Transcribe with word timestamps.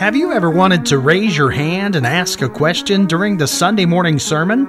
Have 0.00 0.16
you 0.16 0.32
ever 0.32 0.48
wanted 0.48 0.86
to 0.86 0.98
raise 0.98 1.36
your 1.36 1.50
hand 1.50 1.94
and 1.94 2.06
ask 2.06 2.40
a 2.40 2.48
question 2.48 3.04
during 3.04 3.36
the 3.36 3.46
Sunday 3.46 3.84
morning 3.84 4.18
sermon? 4.18 4.66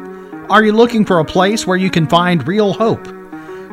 Are 0.49 0.61
you 0.61 0.73
looking 0.73 1.05
for 1.05 1.19
a 1.19 1.25
place 1.25 1.65
where 1.65 1.77
you 1.77 1.89
can 1.89 2.05
find 2.05 2.45
real 2.45 2.73
hope? 2.73 3.07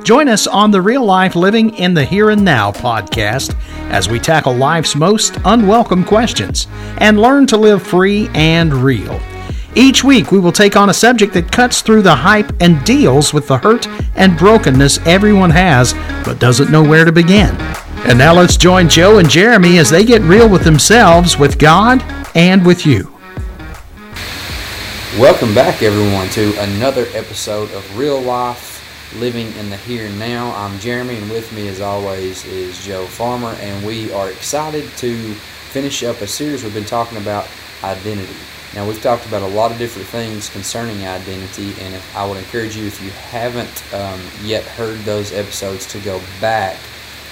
Join 0.04 0.28
us 0.28 0.46
on 0.46 0.70
the 0.70 0.80
Real 0.80 1.04
Life 1.04 1.34
Living 1.34 1.74
in 1.74 1.94
the 1.94 2.04
Here 2.04 2.30
and 2.30 2.44
Now 2.44 2.70
podcast 2.70 3.56
as 3.90 4.08
we 4.08 4.20
tackle 4.20 4.54
life's 4.54 4.94
most 4.94 5.36
unwelcome 5.44 6.04
questions 6.04 6.68
and 6.98 7.20
learn 7.20 7.44
to 7.48 7.56
live 7.56 7.82
free 7.82 8.28
and 8.34 8.72
real. 8.72 9.20
Each 9.74 10.04
week, 10.04 10.30
we 10.30 10.38
will 10.38 10.52
take 10.52 10.76
on 10.76 10.90
a 10.90 10.94
subject 10.94 11.34
that 11.34 11.50
cuts 11.50 11.82
through 11.82 12.02
the 12.02 12.14
hype 12.14 12.52
and 12.60 12.84
deals 12.84 13.34
with 13.34 13.48
the 13.48 13.58
hurt 13.58 13.88
and 14.14 14.38
brokenness 14.38 14.98
everyone 15.06 15.50
has 15.50 15.92
but 16.24 16.38
doesn't 16.38 16.70
know 16.70 16.84
where 16.84 17.04
to 17.04 17.10
begin. 17.10 17.56
And 18.06 18.16
now 18.16 18.32
let's 18.32 18.56
join 18.56 18.88
Joe 18.88 19.18
and 19.18 19.28
Jeremy 19.28 19.78
as 19.78 19.90
they 19.90 20.04
get 20.04 20.22
real 20.22 20.48
with 20.48 20.62
themselves, 20.62 21.36
with 21.36 21.58
God, 21.58 22.02
and 22.34 22.64
with 22.64 22.86
you. 22.86 23.12
Welcome 25.18 25.52
back, 25.54 25.82
everyone, 25.82 26.28
to 26.30 26.56
another 26.60 27.06
episode 27.12 27.70
of 27.72 27.98
Real 27.98 28.20
Life 28.20 29.14
Living 29.18 29.52
in 29.56 29.68
the 29.68 29.76
Here 29.76 30.06
and 30.06 30.18
Now. 30.18 30.54
I'm 30.54 30.78
Jeremy, 30.78 31.16
and 31.16 31.28
with 31.28 31.52
me, 31.52 31.68
as 31.68 31.80
always, 31.80 32.46
is 32.46 32.82
Joe 32.86 33.04
Farmer, 33.04 33.54
and 33.60 33.84
we 33.84 34.10
are 34.12 34.30
excited 34.30 34.88
to 34.98 35.34
finish 35.34 36.02
up 36.04 36.20
a 36.20 36.26
series 36.26 36.62
we've 36.62 36.72
been 36.72 36.84
talking 36.84 37.18
about 37.18 37.46
identity. 37.82 38.32
Now, 38.74 38.86
we've 38.86 39.02
talked 39.02 39.26
about 39.26 39.42
a 39.42 39.48
lot 39.48 39.70
of 39.72 39.76
different 39.76 40.06
things 40.08 40.48
concerning 40.48 41.06
identity, 41.06 41.74
and 41.82 41.94
if, 41.94 42.16
I 42.16 42.26
would 42.26 42.38
encourage 42.38 42.76
you, 42.76 42.86
if 42.86 43.02
you 43.02 43.10
haven't 43.10 43.82
um, 43.92 44.20
yet 44.42 44.62
heard 44.62 44.98
those 45.00 45.32
episodes, 45.32 45.84
to 45.86 45.98
go 46.00 46.20
back 46.40 46.76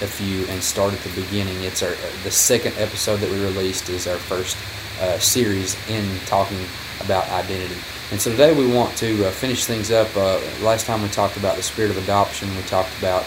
a 0.02 0.06
few 0.06 0.45
and 0.46 0.62
start 0.62 0.92
at 0.92 1.00
the 1.00 1.20
beginning. 1.20 1.62
It's 1.62 1.82
our 1.82 1.95
the 2.24 2.30
second 2.30 2.74
episode 2.78 3.18
that 3.18 3.30
we 3.30 3.42
released 3.42 3.88
is 3.88 4.06
our 4.06 4.16
first 4.16 4.56
uh, 5.00 5.19
series 5.19 5.77
in 5.88 6.19
talking 6.27 6.59
about 7.00 7.28
identity. 7.30 7.80
And 8.10 8.20
so 8.20 8.30
today 8.30 8.55
we 8.55 8.72
want 8.72 8.97
to 8.98 9.27
uh, 9.27 9.30
finish 9.30 9.64
things 9.64 9.91
up. 9.91 10.14
Uh, 10.16 10.41
last 10.62 10.86
time 10.86 11.03
we 11.03 11.08
talked 11.08 11.36
about 11.36 11.56
the 11.56 11.62
spirit 11.62 11.91
of 11.91 11.98
adoption. 11.98 12.55
We 12.56 12.62
talked 12.62 12.97
about 12.98 13.25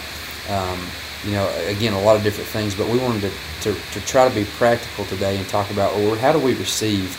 um, 0.49 0.79
you 1.25 1.31
know 1.31 1.47
again 1.67 1.93
a 1.93 2.01
lot 2.01 2.15
of 2.15 2.23
different 2.23 2.49
things, 2.49 2.75
but 2.75 2.87
we 2.87 2.97
wanted 2.99 3.21
to, 3.21 3.73
to, 3.73 3.81
to 3.91 4.05
try 4.05 4.27
to 4.27 4.33
be 4.33 4.45
practical 4.45 5.05
today 5.05 5.37
and 5.37 5.47
talk 5.47 5.69
about 5.71 5.95
well, 5.95 6.15
how 6.15 6.31
do 6.31 6.39
we 6.39 6.53
receive 6.55 7.17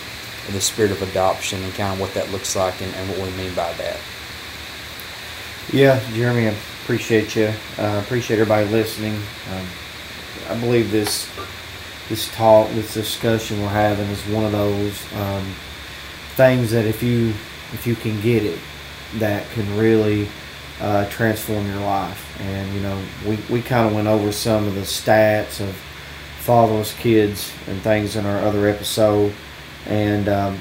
the 0.52 0.60
spirit 0.60 0.90
of 0.90 1.02
adoption 1.02 1.62
and 1.62 1.72
kind 1.74 1.92
of 1.92 2.00
what 2.00 2.12
that 2.14 2.30
looks 2.30 2.56
like 2.56 2.80
and, 2.80 2.92
and 2.94 3.08
what 3.10 3.18
we 3.18 3.30
mean 3.36 3.54
by 3.54 3.72
that. 3.74 3.98
Yeah, 5.72 6.00
Jeremy, 6.12 6.56
appreciate 6.90 7.36
you. 7.36 7.52
Uh, 7.78 8.02
appreciate 8.04 8.40
everybody 8.40 8.66
listening. 8.66 9.14
Um, 9.14 9.66
I 10.48 10.58
believe 10.58 10.90
this 10.90 11.30
this 12.08 12.28
talk, 12.34 12.68
this 12.70 12.92
discussion 12.92 13.62
we're 13.62 13.68
having 13.68 14.08
is 14.08 14.20
one 14.26 14.44
of 14.44 14.50
those 14.50 15.00
um, 15.14 15.44
things 16.34 16.72
that 16.72 16.86
if 16.86 17.00
you 17.00 17.28
if 17.72 17.86
you 17.86 17.94
can 17.94 18.20
get 18.22 18.42
it, 18.42 18.58
that 19.18 19.48
can 19.52 19.78
really 19.78 20.28
uh, 20.80 21.08
transform 21.10 21.64
your 21.68 21.78
life. 21.78 22.40
And 22.40 22.74
you 22.74 22.80
know, 22.80 23.00
we 23.24 23.38
we 23.48 23.62
kind 23.62 23.86
of 23.86 23.94
went 23.94 24.08
over 24.08 24.32
some 24.32 24.66
of 24.66 24.74
the 24.74 24.80
stats 24.80 25.60
of 25.60 25.72
fatherless 26.40 26.92
kids 26.94 27.52
and 27.68 27.80
things 27.82 28.16
in 28.16 28.26
our 28.26 28.38
other 28.40 28.68
episode, 28.68 29.32
and 29.86 30.28
um, 30.28 30.60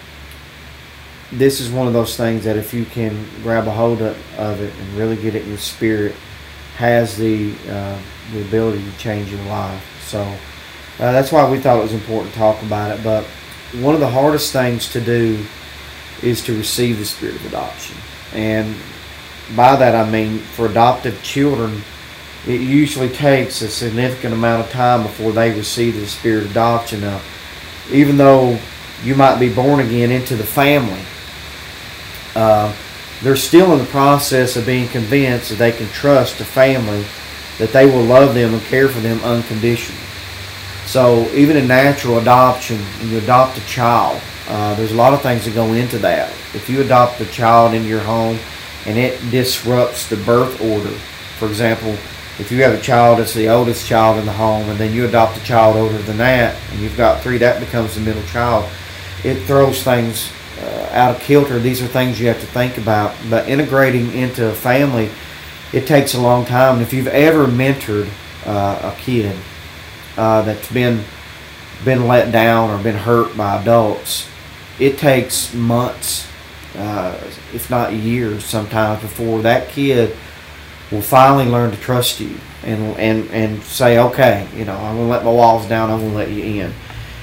this 1.32 1.60
is 1.60 1.70
one 1.70 1.88
of 1.88 1.94
those 1.94 2.18
things 2.18 2.44
that 2.44 2.58
if 2.58 2.74
you 2.74 2.86
can 2.86 3.26
grab 3.44 3.68
a 3.68 3.72
hold 3.72 4.02
of, 4.02 4.18
of 4.40 4.62
it 4.62 4.74
and 4.74 4.94
really 4.94 5.16
get 5.16 5.36
it 5.36 5.44
in 5.44 5.50
your 5.50 5.58
spirit, 5.58 6.16
has 6.78 7.18
the 7.18 7.54
uh, 7.70 8.00
the 8.32 8.42
ability 8.42 8.84
to 8.84 8.98
change 8.98 9.32
your 9.32 9.44
life. 9.46 9.84
So 10.06 10.22
uh, 10.22 11.12
that's 11.12 11.32
why 11.32 11.50
we 11.50 11.60
thought 11.60 11.80
it 11.80 11.84
was 11.84 11.94
important 11.94 12.34
to 12.34 12.40
talk 12.40 12.62
about 12.64 12.98
it. 12.98 13.04
But 13.04 13.26
one 13.82 13.94
of 13.94 14.02
the 14.02 14.10
hardest 14.10 14.54
things 14.54 14.92
to 14.94 15.02
do 15.02 15.46
is 16.24 16.44
to 16.46 16.58
receive 16.58 16.98
the 16.98 17.06
spirit 17.06 17.36
of 17.36 17.46
adoption, 17.46 17.96
and 18.34 18.76
by 19.56 19.76
that 19.76 19.96
I 19.96 20.10
mean 20.10 20.40
for 20.40 20.66
adoptive 20.66 21.22
children, 21.22 21.82
it 22.48 22.62
usually 22.62 23.10
takes 23.10 23.62
a 23.62 23.70
significant 23.70 24.34
amount 24.34 24.66
of 24.66 24.72
time 24.72 25.04
before 25.04 25.32
they 25.32 25.52
receive 25.52 25.96
the 25.96 26.08
spirit 26.08 26.46
of 26.46 26.52
adoption. 26.52 27.02
Now, 27.02 27.22
even 27.92 28.18
though 28.18 28.58
you 29.04 29.16
might 29.16 29.40
be 29.40 29.54
born 29.54 29.80
again 29.80 30.12
into 30.12 30.36
the 30.36 30.44
family 30.44 31.00
uh, 32.36 32.76
they're 33.22 33.36
still 33.36 33.74
in 33.74 33.80
the 33.80 33.86
process 33.86 34.56
of 34.56 34.66
being 34.66 34.88
convinced 34.88 35.50
that 35.50 35.58
they 35.58 35.72
can 35.72 35.88
trust 35.88 36.38
the 36.38 36.46
family, 36.46 37.04
that 37.58 37.74
they 37.74 37.86
will 37.86 38.04
love 38.04 38.34
them 38.34 38.54
and 38.54 38.64
care 38.64 38.88
for 38.88 39.00
them 39.02 39.20
unconditionally. 39.24 40.02
So 40.86 41.30
even 41.34 41.58
in 41.58 41.68
natural 41.68 42.18
adoption, 42.18 42.78
when 42.78 43.10
you 43.10 43.18
adopt 43.18 43.58
a 43.58 43.66
child, 43.68 44.22
uh, 44.48 44.74
there's 44.76 44.92
a 44.92 44.96
lot 44.96 45.14
of 45.14 45.22
things 45.22 45.46
that 45.46 45.54
go 45.54 45.74
into 45.74 46.00
that. 46.00 46.30
If 46.56 46.68
you 46.70 46.82
adopt 46.82 47.22
a 47.22 47.26
child 47.28 47.74
into 47.74 47.88
your 47.88 48.00
home 48.00 48.40
and 48.86 48.98
it 48.98 49.20
disrupts 49.30 50.10
the 50.10 50.18
birth 50.18 50.60
order, 50.62 50.96
for 51.38 51.48
example, 51.48 51.92
if 52.40 52.52
you 52.52 52.64
have 52.64 52.74
a 52.74 52.82
child 52.82 53.20
that's 53.20 53.34
the 53.34 53.50
oldest 53.50 53.86
child 53.86 54.18
in 54.18 54.26
the 54.26 54.34
home 54.34 54.68
and 54.70 54.80
then 54.80 54.94
you 54.94 55.06
adopt 55.06 55.38
a 55.38 55.44
child 55.44 55.76
older 55.76 55.98
than 56.00 56.18
that 56.18 56.56
and 56.72 56.80
you've 56.80 56.98
got 56.98 57.22
three, 57.22 57.38
that 57.38 57.60
becomes 57.60 57.96
the 57.96 58.02
middle 58.02 58.24
child. 58.24 58.68
It 59.24 59.44
throws 59.46 59.84
things 59.84 60.32
uh, 60.62 60.90
out 60.92 61.16
of 61.16 61.22
kilter. 61.22 61.60
These 61.60 61.82
are 61.82 61.88
things 61.88 62.20
you 62.20 62.28
have 62.28 62.40
to 62.40 62.48
think 62.48 62.78
about. 62.78 63.16
But 63.30 63.48
integrating 63.48 64.12
into 64.14 64.50
a 64.50 64.54
family, 64.54 65.10
it 65.74 65.88
takes 65.88 66.14
a 66.14 66.22
long 66.22 66.46
time. 66.46 66.82
If 66.82 66.94
you've 66.94 67.08
ever 67.08 67.46
mentored 67.46 68.10
uh, 68.46 68.94
a 68.94 69.00
kid 69.00 69.36
uh, 70.18 70.42
that's 70.44 70.72
been 70.72 71.04
been 71.86 72.08
let 72.08 72.32
down 72.32 72.70
or 72.70 72.84
been 72.84 72.98
hurt 72.98 73.38
by 73.38 73.62
adults, 73.62 74.28
it 74.80 74.98
takes 74.98 75.54
months, 75.54 76.28
uh, 76.76 77.18
if 77.54 77.70
not 77.70 77.94
years, 77.94 78.44
sometimes 78.44 79.02
before 79.02 79.42
that 79.42 79.70
kid 79.70 80.16
will 80.92 81.02
finally 81.02 81.46
learn 81.46 81.72
to 81.72 81.78
trust 81.78 82.20
you 82.20 82.36
and 82.64 82.98
and 82.98 83.30
and 83.32 83.64
say, 83.64 83.98
okay, 84.00 84.48
you 84.56 84.66
know, 84.66 84.76
I'm 84.76 84.98
gonna 84.98 85.08
let 85.08 85.24
my 85.24 85.32
walls 85.32 85.68
down. 85.68 85.90
I'm 85.90 86.00
gonna 86.00 86.16
let 86.16 86.30
you 86.32 86.44
in. 86.44 86.74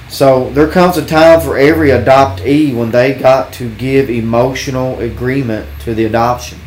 So 0.09 0.49
there 0.51 0.69
comes 0.69 0.97
a 0.97 1.05
time 1.05 1.41
for 1.41 1.57
every 1.57 1.89
adoptee 1.89 2.75
when 2.75 2.91
they 2.91 3.13
got 3.13 3.51
to 3.53 3.69
give 3.75 4.09
emotional 4.09 4.99
agreement 4.99 5.67
to 5.81 5.93
the 5.93 6.05
adoption. 6.05 6.59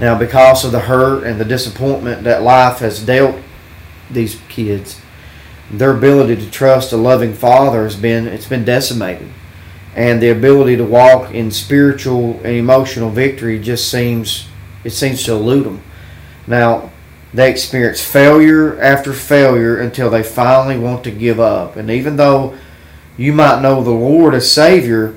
Now, 0.00 0.18
because 0.18 0.64
of 0.64 0.72
the 0.72 0.80
hurt 0.80 1.24
and 1.24 1.40
the 1.40 1.44
disappointment 1.44 2.24
that 2.24 2.42
life 2.42 2.78
has 2.78 3.04
dealt 3.04 3.36
these 4.10 4.40
kids, 4.48 5.00
their 5.70 5.96
ability 5.96 6.36
to 6.36 6.50
trust 6.50 6.92
a 6.92 6.96
loving 6.96 7.32
father 7.32 7.84
has 7.84 7.96
been 7.96 8.26
it's 8.26 8.46
been 8.46 8.64
decimated, 8.64 9.28
and 9.94 10.20
the 10.20 10.30
ability 10.30 10.76
to 10.76 10.84
walk 10.84 11.32
in 11.32 11.50
spiritual 11.50 12.34
and 12.38 12.56
emotional 12.56 13.08
victory 13.08 13.58
just 13.58 13.88
seems 13.88 14.48
it 14.82 14.90
seems 14.90 15.22
to 15.24 15.32
elude 15.32 15.64
them. 15.64 15.82
Now, 16.46 16.90
they 17.34 17.50
experience 17.50 18.00
failure 18.00 18.80
after 18.80 19.12
failure 19.12 19.76
until 19.80 20.08
they 20.08 20.22
finally 20.22 20.78
want 20.78 21.02
to 21.02 21.10
give 21.10 21.40
up. 21.40 21.74
And 21.74 21.90
even 21.90 22.14
though 22.16 22.56
you 23.16 23.32
might 23.32 23.60
know 23.60 23.82
the 23.82 23.90
Lord 23.90 24.34
as 24.34 24.50
Savior, 24.50 25.16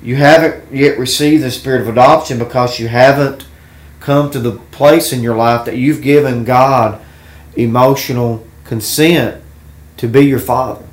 you 0.00 0.14
haven't 0.14 0.72
yet 0.72 0.96
received 0.96 1.42
the 1.42 1.50
spirit 1.50 1.82
of 1.82 1.88
adoption 1.88 2.38
because 2.38 2.78
you 2.78 2.86
haven't 2.86 3.46
come 3.98 4.30
to 4.30 4.38
the 4.38 4.52
place 4.52 5.12
in 5.12 5.24
your 5.24 5.34
life 5.34 5.64
that 5.64 5.76
you've 5.76 6.02
given 6.02 6.44
God 6.44 7.02
emotional 7.56 8.46
consent 8.62 9.42
to 9.96 10.06
be 10.06 10.20
your 10.26 10.38
Father. 10.38 10.84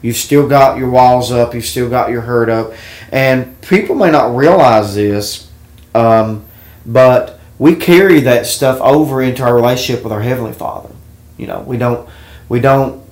You've 0.00 0.16
still 0.16 0.48
got 0.48 0.78
your 0.78 0.88
walls 0.88 1.30
up, 1.30 1.54
you've 1.54 1.66
still 1.66 1.90
got 1.90 2.10
your 2.10 2.22
hurt 2.22 2.48
up. 2.48 2.72
And 3.10 3.60
people 3.60 3.94
may 3.94 4.10
not 4.10 4.34
realize 4.34 4.94
this, 4.94 5.50
um, 5.94 6.46
but 6.86 7.40
we 7.62 7.76
carry 7.76 8.18
that 8.18 8.44
stuff 8.44 8.80
over 8.80 9.22
into 9.22 9.44
our 9.44 9.54
relationship 9.54 10.02
with 10.02 10.12
our 10.12 10.20
heavenly 10.20 10.52
Father. 10.52 10.92
You 11.38 11.46
know, 11.46 11.60
we 11.60 11.76
don't 11.76 12.08
we 12.48 12.58
don't 12.58 13.06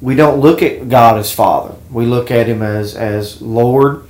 we 0.00 0.14
don't 0.14 0.38
look 0.38 0.62
at 0.62 0.88
God 0.88 1.18
as 1.18 1.32
Father. 1.32 1.74
We 1.90 2.06
look 2.06 2.30
at 2.30 2.46
Him 2.46 2.62
as 2.62 2.94
as 2.94 3.42
Lord, 3.42 4.04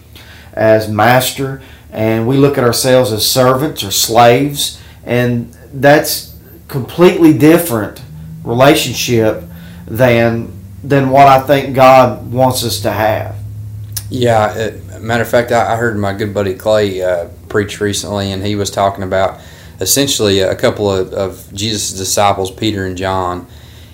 as 0.53 0.91
Master, 0.91 1.63
and 1.91 2.29
we 2.29 2.37
look 2.37 2.59
at 2.59 2.65
ourselves 2.65 3.13
as 3.13 3.27
servants 3.27 3.83
or 3.83 3.91
slaves, 3.91 4.79
and 5.07 5.51
that's 5.73 6.37
completely 6.69 7.33
different 7.33 8.03
relationship 8.45 9.43
than 9.87 10.53
than 10.85 11.09
what 11.09 11.29
I 11.29 11.41
think 11.47 11.75
God 11.75 12.31
wants 12.31 12.63
us 12.63 12.79
to 12.81 12.93
have. 12.93 13.37
Yeah, 14.11 14.55
it, 14.55 15.01
matter 15.01 15.23
of 15.23 15.31
fact, 15.31 15.51
I, 15.51 15.73
I 15.73 15.77
heard 15.77 15.97
my 15.97 16.13
good 16.13 16.35
buddy 16.35 16.53
Clay 16.53 17.01
uh, 17.01 17.29
preach 17.49 17.81
recently, 17.81 18.33
and 18.33 18.45
he 18.45 18.55
was 18.55 18.71
talking 18.71 19.03
about 19.03 19.41
essentially 19.81 20.41
a 20.41 20.55
couple 20.55 20.91
of, 20.91 21.13
of 21.13 21.55
Jesus' 21.55 21.93
disciples, 21.93 22.51
Peter 22.51 22.85
and 22.87 22.97
John, 22.97 23.47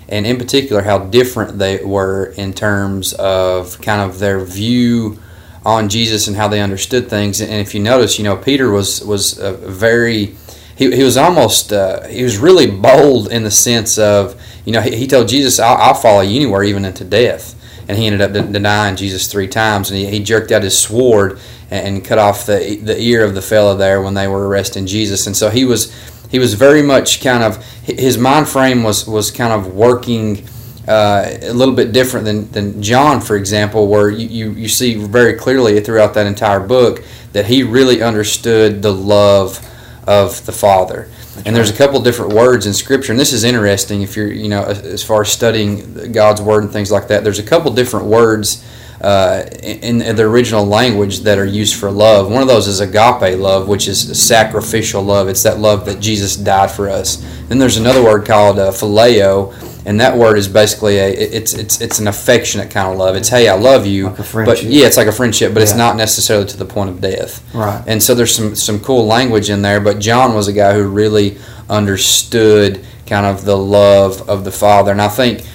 and 0.07 0.25
in 0.25 0.37
particular 0.37 0.81
how 0.81 0.99
different 0.99 1.59
they 1.59 1.83
were 1.83 2.33
in 2.37 2.53
terms 2.53 3.13
of 3.13 3.79
kind 3.81 4.01
of 4.01 4.19
their 4.19 4.39
view 4.39 5.19
on 5.65 5.89
Jesus 5.89 6.27
and 6.27 6.37
how 6.37 6.47
they 6.47 6.61
understood 6.61 7.09
things. 7.09 7.41
And 7.41 7.51
if 7.51 7.75
you 7.75 7.81
notice, 7.81 8.17
you 8.17 8.23
know, 8.23 8.37
Peter 8.37 8.71
was 8.71 9.03
was 9.03 9.37
a 9.37 9.53
very 9.53 10.35
he, 10.75 10.95
he 10.95 11.03
was 11.03 11.17
almost 11.17 11.73
uh, 11.73 12.07
he 12.07 12.23
was 12.23 12.37
really 12.37 12.67
bold 12.67 13.31
in 13.31 13.43
the 13.43 13.51
sense 13.51 13.97
of 13.97 14.41
you 14.65 14.71
know 14.71 14.81
he, 14.81 14.95
he 14.95 15.07
told 15.07 15.27
Jesus 15.27 15.59
I'll, 15.59 15.77
I'll 15.77 15.93
follow 15.93 16.21
you 16.21 16.35
anywhere 16.37 16.63
even 16.63 16.85
into 16.85 17.03
death 17.03 17.55
and 17.89 17.97
he 17.97 18.05
ended 18.05 18.21
up 18.21 18.31
de- 18.31 18.43
denying 18.43 18.95
Jesus 18.95 19.27
three 19.27 19.47
times, 19.47 19.89
and 19.89 19.99
he, 19.99 20.05
he 20.05 20.19
jerked 20.23 20.51
out 20.51 20.61
his 20.61 20.77
sword 20.77 21.39
and, 21.71 22.03
cut 22.03 22.17
off 22.17 22.45
the 22.45 22.77
the 22.81 22.99
ear 22.99 23.23
of 23.23 23.35
the 23.35 23.41
fellow 23.41 23.75
there 23.75 24.01
when 24.01 24.13
they 24.13 24.27
were 24.27 24.47
arresting 24.47 24.85
Jesus, 24.85 25.27
and 25.27 25.35
so 25.35 25.49
he 25.49 25.65
was 25.65 25.93
he 26.29 26.39
was 26.39 26.53
very 26.53 26.81
much 26.81 27.21
kind 27.21 27.43
of 27.43 27.63
his 27.83 28.17
mind 28.17 28.47
frame 28.47 28.83
was 28.83 29.07
was 29.07 29.31
kind 29.31 29.53
of 29.53 29.73
working. 29.73 30.47
Uh, 30.87 31.37
a 31.43 31.53
little 31.53 31.75
bit 31.75 31.91
different 31.91 32.25
than, 32.25 32.49
than 32.49 32.81
John, 32.81 33.21
for 33.21 33.35
example, 33.35 33.87
where 33.87 34.09
you, 34.09 34.27
you, 34.27 34.51
you 34.53 34.67
see 34.67 34.95
very 34.95 35.35
clearly 35.35 35.79
throughout 35.81 36.15
that 36.15 36.25
entire 36.25 36.59
book 36.59 37.03
that 37.31 37.45
he 37.45 37.61
really 37.61 38.01
understood 38.01 38.81
the 38.81 38.91
love 38.91 39.63
of 40.07 40.43
the 40.47 40.51
Father. 40.51 41.07
That's 41.35 41.45
and 41.45 41.55
there's 41.55 41.69
a 41.69 41.75
couple 41.75 42.01
different 42.01 42.33
words 42.33 42.65
in 42.65 42.73
Scripture, 42.73 43.11
and 43.11 43.19
this 43.19 43.33
is 43.33 43.43
interesting 43.43 44.01
if 44.01 44.15
you're, 44.15 44.31
you 44.31 44.49
know, 44.49 44.63
as 44.63 45.03
far 45.03 45.21
as 45.21 45.29
studying 45.29 46.11
God's 46.11 46.41
Word 46.41 46.63
and 46.63 46.73
things 46.73 46.91
like 46.91 47.07
that. 47.09 47.23
There's 47.23 47.37
a 47.37 47.43
couple 47.43 47.71
different 47.71 48.07
words 48.07 48.65
uh, 49.01 49.45
in, 49.63 50.01
in, 50.01 50.15
the 50.15 50.23
original 50.23 50.65
language 50.65 51.19
that 51.21 51.37
are 51.37 51.45
used 51.45 51.75
for 51.75 51.89
love. 51.89 52.29
One 52.29 52.41
of 52.41 52.49
those 52.49 52.67
is 52.67 52.81
agape 52.81 53.39
love, 53.39 53.67
which 53.67 53.87
is 53.87 54.21
sacrificial 54.21 55.01
love. 55.01 55.29
It's 55.29 55.43
that 55.43 55.59
love 55.59 55.85
that 55.85 56.01
Jesus 56.01 56.35
died 56.35 56.69
for 56.69 56.89
us. 56.89 57.15
Then 57.47 57.59
there's 57.59 57.77
another 57.77 58.03
word 58.03 58.25
called 58.25 58.59
uh, 58.59 58.71
phileo, 58.71 59.53
and 59.85 60.01
that 60.01 60.17
word 60.17 60.37
is 60.37 60.49
basically 60.49 60.97
a 60.97 61.07
it's 61.07 61.53
it's 61.53 61.79
it's 61.79 61.99
an 61.99 62.09
affectionate 62.09 62.71
kind 62.71 62.91
of 62.91 62.97
love. 62.97 63.15
It's 63.15 63.29
hey, 63.29 63.47
I 63.47 63.55
love 63.55 63.85
you, 63.85 64.09
like 64.09 64.33
but 64.33 64.63
yeah, 64.63 64.85
it's 64.85 64.97
like 64.97 65.07
a 65.07 65.13
friendship, 65.13 65.53
but 65.53 65.61
yeah. 65.61 65.63
it's 65.63 65.75
not 65.75 65.95
necessarily 65.95 66.45
to 66.47 66.57
the 66.57 66.65
point 66.65 66.89
of 66.89 66.99
death. 66.99 67.43
Right. 67.55 67.81
And 67.87 68.03
so 68.03 68.13
there's 68.13 68.35
some 68.35 68.53
some 68.55 68.81
cool 68.81 69.05
language 69.05 69.49
in 69.49 69.61
there. 69.61 69.79
But 69.79 69.99
John 69.99 70.35
was 70.35 70.49
a 70.49 70.53
guy 70.53 70.73
who 70.73 70.87
really 70.89 71.37
understood 71.69 72.85
kind 73.07 73.25
of 73.25 73.45
the 73.45 73.57
love 73.57 74.29
of 74.29 74.43
the 74.43 74.51
Father, 74.51 74.91
and 74.91 75.01
I 75.01 75.07
think 75.07 75.45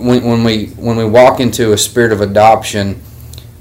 when, 0.00 0.24
when 0.24 0.44
we 0.44 0.66
when 0.68 0.96
we 0.96 1.04
walk 1.04 1.40
into 1.40 1.72
a 1.72 1.78
spirit 1.78 2.12
of 2.12 2.20
adoption, 2.20 3.00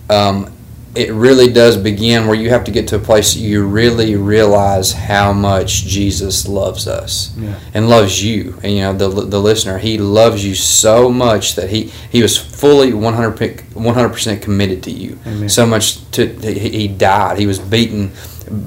um, 0.10 0.52
it 0.96 1.12
really 1.14 1.52
does 1.52 1.78
begin 1.78 2.26
where 2.26 2.36
you 2.36 2.50
have 2.50 2.64
to 2.64 2.72
get 2.72 2.88
to 2.88 2.96
a 2.96 3.00
place 3.00 3.36
you 3.36 3.66
really 3.66 4.16
realize 4.16 4.92
how 4.92 5.32
much 5.32 5.86
Jesus 5.86 6.48
loves 6.48 6.88
us 6.88 7.36
yeah. 7.38 7.60
and 7.74 7.88
loves 7.88 8.24
you. 8.24 8.58
And 8.64 8.74
you 8.74 8.82
know 8.82 8.94
the 8.94 9.08
the 9.10 9.40
listener, 9.40 9.78
he 9.78 9.98
loves 9.98 10.44
you 10.44 10.56
so 10.56 11.10
much 11.10 11.56
that 11.56 11.70
he 11.70 11.92
he 12.12 12.22
was 12.22 12.38
fully 12.38 12.94
100 12.94 14.10
percent 14.12 14.42
committed 14.42 14.84
to 14.84 14.92
you. 14.92 15.20
Amen. 15.26 15.50
So 15.50 15.66
much 15.66 16.10
to 16.12 16.28
he, 16.28 16.70
he 16.70 16.88
died. 16.88 17.38
He 17.38 17.46
was 17.46 17.60
beaten 17.60 18.12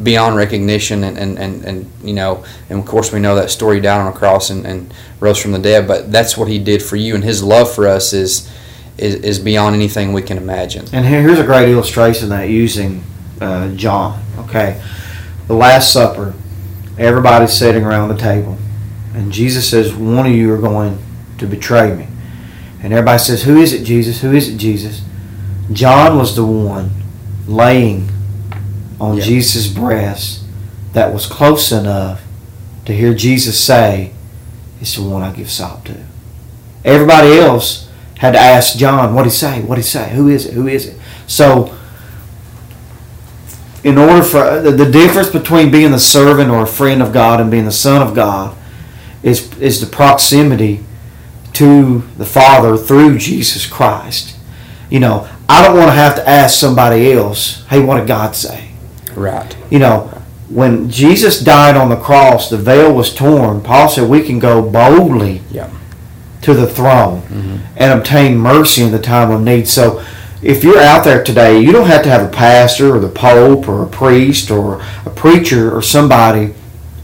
beyond 0.04 0.36
recognition 0.36 1.02
and, 1.02 1.18
and, 1.18 1.38
and, 1.40 1.64
and 1.64 1.90
you 2.04 2.12
know 2.12 2.44
and 2.70 2.78
of 2.78 2.86
course 2.86 3.12
we 3.12 3.18
know 3.18 3.34
that 3.34 3.50
story 3.50 3.80
down 3.80 4.00
on 4.00 4.12
a 4.12 4.16
cross 4.16 4.48
and, 4.48 4.64
and 4.64 4.94
rose 5.18 5.42
from 5.42 5.50
the 5.50 5.58
dead 5.58 5.88
but 5.88 6.12
that's 6.12 6.36
what 6.36 6.46
he 6.46 6.56
did 6.56 6.80
for 6.80 6.94
you 6.94 7.16
and 7.16 7.24
his 7.24 7.42
love 7.42 7.68
for 7.72 7.88
us 7.88 8.12
is 8.12 8.48
is, 8.98 9.16
is 9.16 9.38
beyond 9.38 9.74
anything 9.74 10.12
we 10.12 10.22
can 10.22 10.36
imagine. 10.36 10.86
And 10.92 11.04
here's 11.04 11.38
a 11.38 11.44
great 11.44 11.68
illustration 11.68 12.28
that 12.30 12.48
using 12.48 13.02
uh, 13.40 13.74
John. 13.74 14.22
Okay, 14.38 14.82
the 15.46 15.54
Last 15.54 15.92
Supper, 15.92 16.34
everybody's 16.98 17.52
sitting 17.52 17.84
around 17.84 18.08
the 18.08 18.16
table, 18.16 18.58
and 19.14 19.32
Jesus 19.32 19.68
says, 19.68 19.94
"One 19.94 20.26
of 20.26 20.32
you 20.32 20.52
are 20.52 20.58
going 20.58 20.98
to 21.38 21.46
betray 21.46 21.94
me," 21.94 22.06
and 22.82 22.92
everybody 22.92 23.18
says, 23.18 23.44
"Who 23.44 23.56
is 23.56 23.72
it, 23.72 23.84
Jesus? 23.84 24.20
Who 24.20 24.32
is 24.32 24.48
it, 24.48 24.56
Jesus?" 24.56 25.02
John 25.72 26.18
was 26.18 26.36
the 26.36 26.44
one 26.44 26.90
laying 27.46 28.10
on 29.00 29.16
yep. 29.16 29.24
Jesus' 29.24 29.68
breast 29.68 30.44
that 30.92 31.12
was 31.12 31.26
close 31.26 31.72
enough 31.72 32.22
to 32.84 32.94
hear 32.94 33.14
Jesus 33.14 33.58
say, 33.58 34.12
"It's 34.80 34.96
the 34.96 35.02
one 35.02 35.22
I 35.22 35.32
give 35.32 35.50
salt 35.50 35.84
to." 35.86 35.96
Everybody 36.84 37.38
else 37.38 37.88
had 38.22 38.34
to 38.34 38.38
ask 38.38 38.78
John, 38.78 39.14
what 39.14 39.24
he 39.24 39.32
say? 39.32 39.62
What 39.62 39.78
he 39.78 39.82
say? 39.82 40.10
Who 40.10 40.28
is 40.28 40.46
it? 40.46 40.54
Who 40.54 40.68
is 40.68 40.86
it? 40.86 40.96
So, 41.26 41.76
in 43.82 43.98
order 43.98 44.22
for 44.22 44.60
the, 44.60 44.70
the 44.70 44.88
difference 44.88 45.28
between 45.28 45.72
being 45.72 45.90
the 45.90 45.98
servant 45.98 46.48
or 46.48 46.62
a 46.62 46.66
friend 46.68 47.02
of 47.02 47.12
God 47.12 47.40
and 47.40 47.50
being 47.50 47.64
the 47.64 47.72
son 47.72 48.00
of 48.00 48.14
God 48.14 48.56
is 49.24 49.52
is 49.58 49.80
the 49.80 49.88
proximity 49.88 50.84
to 51.54 52.04
the 52.16 52.24
Father 52.24 52.76
through 52.76 53.18
Jesus 53.18 53.66
Christ. 53.66 54.38
You 54.88 55.00
know, 55.00 55.28
I 55.48 55.60
don't 55.66 55.76
want 55.76 55.88
to 55.88 55.94
have 55.94 56.14
to 56.14 56.28
ask 56.28 56.56
somebody 56.56 57.10
else, 57.10 57.64
hey, 57.70 57.82
what 57.82 57.98
did 57.98 58.06
God 58.06 58.36
say? 58.36 58.70
Right. 59.16 59.56
You 59.68 59.80
know, 59.80 60.22
when 60.48 60.88
Jesus 60.88 61.40
died 61.40 61.76
on 61.76 61.88
the 61.88 61.96
cross, 61.96 62.48
the 62.48 62.56
veil 62.56 62.94
was 62.94 63.12
torn. 63.12 63.62
Paul 63.62 63.88
said 63.88 64.08
we 64.08 64.22
can 64.22 64.38
go 64.38 64.62
boldly 64.62 65.40
yeah 65.50 65.68
to 66.42 66.54
the 66.54 66.66
throne 66.66 67.22
mm-hmm. 67.22 67.56
and 67.76 67.98
obtain 67.98 68.36
mercy 68.36 68.82
in 68.82 68.92
the 68.92 68.98
time 68.98 69.30
of 69.30 69.40
need. 69.40 69.66
So 69.66 70.04
if 70.42 70.64
you're 70.64 70.80
out 70.80 71.04
there 71.04 71.22
today, 71.22 71.60
you 71.60 71.72
don't 71.72 71.86
have 71.86 72.02
to 72.02 72.08
have 72.08 72.28
a 72.28 72.32
pastor 72.32 72.94
or 72.94 73.00
the 73.00 73.08
pope 73.08 73.68
or 73.68 73.82
a 73.82 73.88
priest 73.88 74.50
or 74.50 74.82
a 75.06 75.10
preacher 75.10 75.74
or 75.74 75.82
somebody 75.82 76.54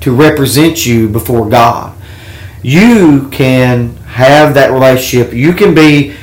to 0.00 0.14
represent 0.14 0.84
you 0.84 1.08
before 1.08 1.48
God. 1.48 1.96
You 2.62 3.28
can 3.30 3.96
have 3.96 4.54
that 4.54 4.72
relationship. 4.72 5.32
You 5.32 5.52
can 5.52 5.74
be 5.74 6.16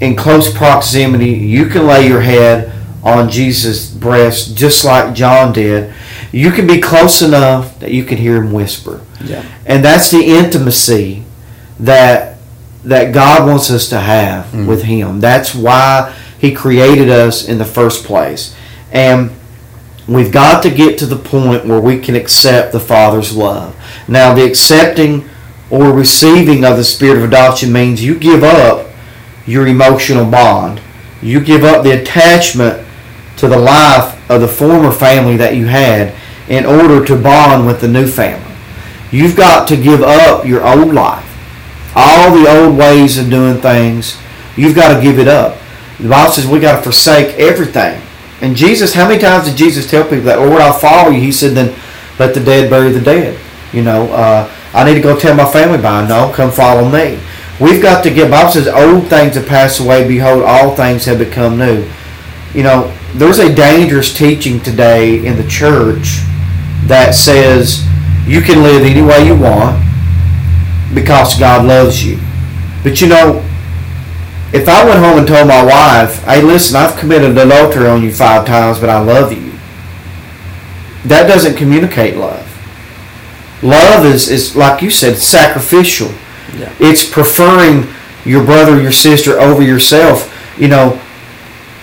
in 0.00 0.14
close 0.14 0.52
proximity. 0.52 1.30
You 1.30 1.66
can 1.66 1.86
lay 1.86 2.06
your 2.06 2.20
head 2.20 2.72
on 3.02 3.28
Jesus' 3.30 3.90
breast 3.90 4.56
just 4.56 4.84
like 4.84 5.14
John 5.14 5.52
did. 5.52 5.92
You 6.32 6.52
can 6.52 6.66
be 6.66 6.80
close 6.80 7.22
enough 7.22 7.80
that 7.80 7.90
you 7.90 8.04
can 8.04 8.18
hear 8.18 8.36
him 8.36 8.52
whisper. 8.52 9.04
Yeah. 9.24 9.44
And 9.66 9.84
that's 9.84 10.10
the 10.10 10.22
intimacy 10.22 11.24
that 11.80 12.29
that 12.84 13.12
God 13.12 13.46
wants 13.46 13.70
us 13.70 13.88
to 13.90 14.00
have 14.00 14.46
mm. 14.46 14.66
with 14.66 14.84
Him. 14.84 15.20
That's 15.20 15.54
why 15.54 16.14
He 16.38 16.52
created 16.52 17.08
us 17.08 17.46
in 17.46 17.58
the 17.58 17.64
first 17.64 18.04
place. 18.04 18.56
And 18.92 19.30
we've 20.08 20.32
got 20.32 20.62
to 20.62 20.70
get 20.70 20.98
to 20.98 21.06
the 21.06 21.16
point 21.16 21.66
where 21.66 21.80
we 21.80 21.98
can 21.98 22.16
accept 22.16 22.72
the 22.72 22.80
Father's 22.80 23.36
love. 23.36 23.76
Now, 24.08 24.34
the 24.34 24.44
accepting 24.44 25.28
or 25.70 25.92
receiving 25.92 26.64
of 26.64 26.76
the 26.76 26.84
Spirit 26.84 27.18
of 27.18 27.24
adoption 27.24 27.72
means 27.72 28.02
you 28.02 28.18
give 28.18 28.42
up 28.42 28.88
your 29.46 29.66
emotional 29.66 30.28
bond, 30.28 30.80
you 31.22 31.40
give 31.40 31.64
up 31.64 31.84
the 31.84 32.00
attachment 32.00 32.86
to 33.36 33.48
the 33.48 33.58
life 33.58 34.30
of 34.30 34.40
the 34.40 34.48
former 34.48 34.92
family 34.92 35.36
that 35.36 35.56
you 35.56 35.66
had 35.66 36.14
in 36.48 36.66
order 36.66 37.04
to 37.04 37.16
bond 37.16 37.66
with 37.66 37.80
the 37.80 37.88
new 37.88 38.06
family. 38.06 38.54
You've 39.12 39.36
got 39.36 39.68
to 39.68 39.76
give 39.76 40.02
up 40.02 40.44
your 40.44 40.66
old 40.66 40.92
life 40.92 41.29
all 42.00 42.34
the 42.34 42.48
old 42.48 42.78
ways 42.78 43.18
of 43.18 43.28
doing 43.28 43.60
things, 43.60 44.16
you've 44.56 44.74
got 44.74 44.96
to 44.96 45.02
give 45.02 45.18
it 45.18 45.28
up. 45.28 45.58
The 45.98 46.08
Bible 46.08 46.32
says 46.32 46.46
we 46.46 46.60
got 46.60 46.76
to 46.76 46.82
forsake 46.82 47.38
everything. 47.38 48.00
And 48.40 48.56
Jesus, 48.56 48.94
how 48.94 49.06
many 49.06 49.20
times 49.20 49.46
did 49.46 49.56
Jesus 49.58 49.90
tell 49.90 50.04
people 50.04 50.24
that, 50.24 50.38
Lord, 50.38 50.62
I'll 50.62 50.72
follow 50.72 51.10
you? 51.10 51.20
He 51.20 51.32
said, 51.32 51.52
then 51.52 51.78
let 52.18 52.32
the 52.32 52.42
dead 52.42 52.70
bury 52.70 52.90
the 52.90 53.00
dead. 53.00 53.38
You 53.72 53.82
know, 53.82 54.10
uh, 54.12 54.50
I 54.72 54.84
need 54.84 54.94
to 54.94 55.02
go 55.02 55.18
tell 55.18 55.36
my 55.36 55.50
family 55.50 55.80
by. 55.80 56.08
No, 56.08 56.32
come 56.34 56.50
follow 56.50 56.88
me. 56.88 57.20
We've 57.60 57.82
got 57.82 58.02
to 58.04 58.10
get, 58.10 58.30
Bible 58.30 58.52
says, 58.52 58.66
old 58.66 59.08
things 59.08 59.34
have 59.34 59.46
passed 59.46 59.80
away. 59.80 60.08
Behold, 60.08 60.42
all 60.42 60.74
things 60.74 61.04
have 61.04 61.18
become 61.18 61.58
new. 61.58 61.86
You 62.54 62.62
know, 62.62 62.96
there's 63.14 63.38
a 63.38 63.54
dangerous 63.54 64.16
teaching 64.16 64.60
today 64.60 65.24
in 65.26 65.36
the 65.36 65.46
church 65.46 66.20
that 66.86 67.14
says 67.14 67.86
you 68.26 68.40
can 68.40 68.62
live 68.62 68.84
any 68.84 69.02
way 69.02 69.26
you 69.26 69.36
want 69.36 69.89
because 70.94 71.38
God 71.38 71.66
loves 71.66 72.04
you. 72.04 72.18
But 72.82 73.00
you 73.00 73.08
know, 73.08 73.44
if 74.52 74.68
I 74.68 74.84
went 74.84 74.98
home 74.98 75.18
and 75.18 75.28
told 75.28 75.46
my 75.46 75.64
wife, 75.64 76.22
hey, 76.24 76.42
listen, 76.42 76.76
I've 76.76 76.98
committed 76.98 77.36
adultery 77.36 77.86
on 77.86 78.02
you 78.02 78.12
five 78.12 78.46
times, 78.46 78.80
but 78.80 78.88
I 78.88 79.00
love 79.00 79.32
you, 79.32 79.52
that 81.04 81.26
doesn't 81.26 81.56
communicate 81.56 82.16
love. 82.16 82.46
Love 83.62 84.06
is, 84.06 84.28
is 84.28 84.56
like 84.56 84.82
you 84.82 84.90
said, 84.90 85.18
sacrificial. 85.18 86.08
Yeah. 86.56 86.74
It's 86.80 87.08
preferring 87.08 87.86
your 88.24 88.44
brother, 88.44 88.80
your 88.80 88.92
sister 88.92 89.38
over 89.38 89.62
yourself. 89.62 90.34
You 90.58 90.68
know, 90.68 91.00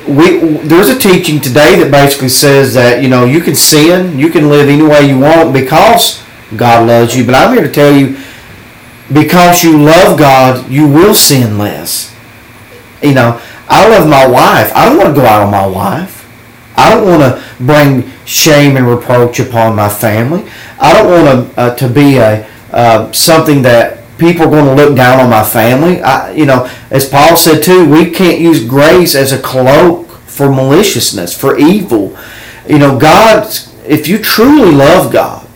we 0.08 0.40
there's 0.40 0.90
a 0.90 0.98
teaching 0.98 1.40
today 1.40 1.82
that 1.82 1.92
basically 1.92 2.30
says 2.30 2.74
that 2.74 3.04
you 3.04 3.10
know 3.10 3.26
you 3.26 3.42
can 3.42 3.56
sin, 3.56 4.18
you 4.18 4.30
can 4.30 4.50
live 4.50 4.70
any 4.70 4.84
way 4.84 5.08
you 5.08 5.20
want 5.20 5.54
because 5.54 6.24
God 6.56 6.88
loves 6.88 7.16
you. 7.16 7.26
But 7.26 7.36
I'm 7.36 7.54
here 7.54 7.64
to 7.64 7.72
tell 7.72 7.96
you 7.96 8.18
because 9.12 9.64
you 9.64 9.78
love 9.82 10.18
God, 10.18 10.70
you 10.70 10.88
will 10.88 11.16
sin 11.16 11.58
less. 11.58 12.14
You 13.02 13.14
know, 13.14 13.42
I 13.70 13.88
love 13.90 14.10
my 14.10 14.28
wife. 14.28 14.72
I 14.76 14.86
don't 14.86 14.98
want 14.98 15.16
to 15.16 15.22
go 15.22 15.26
out 15.26 15.44
on 15.44 15.52
my 15.52 15.68
wife. 15.68 16.26
I 16.76 16.94
don't 16.94 17.06
want 17.06 17.22
to 17.22 17.64
bring 17.64 18.12
shame 18.26 18.78
and 18.78 18.88
reproach 18.88 19.40
upon 19.40 19.76
my 19.76 19.90
family. 19.90 20.50
I 20.80 20.94
don't 20.94 21.26
want 21.26 21.54
to 21.56 21.60
uh, 21.60 21.76
to 21.76 21.90
be 21.90 22.18
a 22.18 22.48
uh, 22.72 23.12
something 23.12 23.62
that 23.64 24.04
people 24.18 24.44
are 24.44 24.50
going 24.50 24.66
to 24.66 24.84
look 24.84 24.96
down 24.96 25.20
on 25.20 25.30
my 25.30 25.44
family. 25.44 26.02
I, 26.02 26.32
you 26.32 26.46
know, 26.46 26.70
as 26.92 27.08
Paul 27.08 27.36
said 27.38 27.64
too, 27.64 27.90
we 27.90 28.12
can't 28.12 28.40
use 28.40 28.64
grace 28.64 29.16
as 29.16 29.32
a 29.32 29.42
cloak 29.42 30.08
for 30.08 30.50
maliciousness, 30.50 31.36
for 31.40 31.58
evil. 31.58 32.18
You 32.68 32.80
know, 32.80 33.00
God, 33.00 33.48
if 33.86 34.08
you 34.08 34.20
truly 34.20 34.72
love 34.72 35.12
God, 35.12 35.48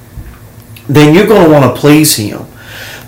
then 0.87 1.13
you're 1.13 1.27
going 1.27 1.45
to 1.45 1.51
want 1.51 1.75
to 1.75 1.79
please 1.79 2.15
Him. 2.15 2.45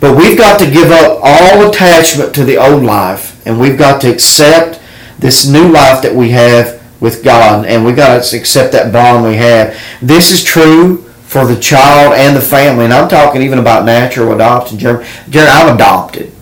But 0.04 0.18
we've 0.18 0.38
got 0.38 0.60
to 0.60 0.70
give 0.70 0.92
up 0.92 1.22
all 1.24 1.70
attachment 1.70 2.36
to 2.36 2.44
the 2.44 2.58
old 2.58 2.84
life 2.84 3.42
and 3.48 3.58
we've 3.58 3.78
got 3.78 4.02
to 4.02 4.12
accept 4.12 4.82
this 5.18 5.48
new 5.48 5.70
life 5.70 6.02
that 6.02 6.14
we 6.14 6.32
have 6.32 6.84
with 7.00 7.24
God, 7.24 7.66
and 7.66 7.86
we've 7.86 7.96
got 7.96 8.22
to 8.22 8.38
accept 8.38 8.74
that 8.74 8.92
bond 8.92 9.24
we 9.24 9.38
have. 9.38 9.82
This 10.02 10.30
is 10.30 10.44
true 10.44 10.98
for 11.24 11.46
the 11.46 11.58
child 11.58 12.16
and 12.16 12.36
the 12.36 12.42
family, 12.42 12.84
and 12.84 12.94
I'm 12.94 13.08
talking 13.08 13.44
even 13.44 13.60
about 13.60 13.86
natural 13.86 14.34
adoption. 14.34 14.78
Jerry, 14.78 15.06
I'm 15.34 15.74
adopted. 15.74 16.34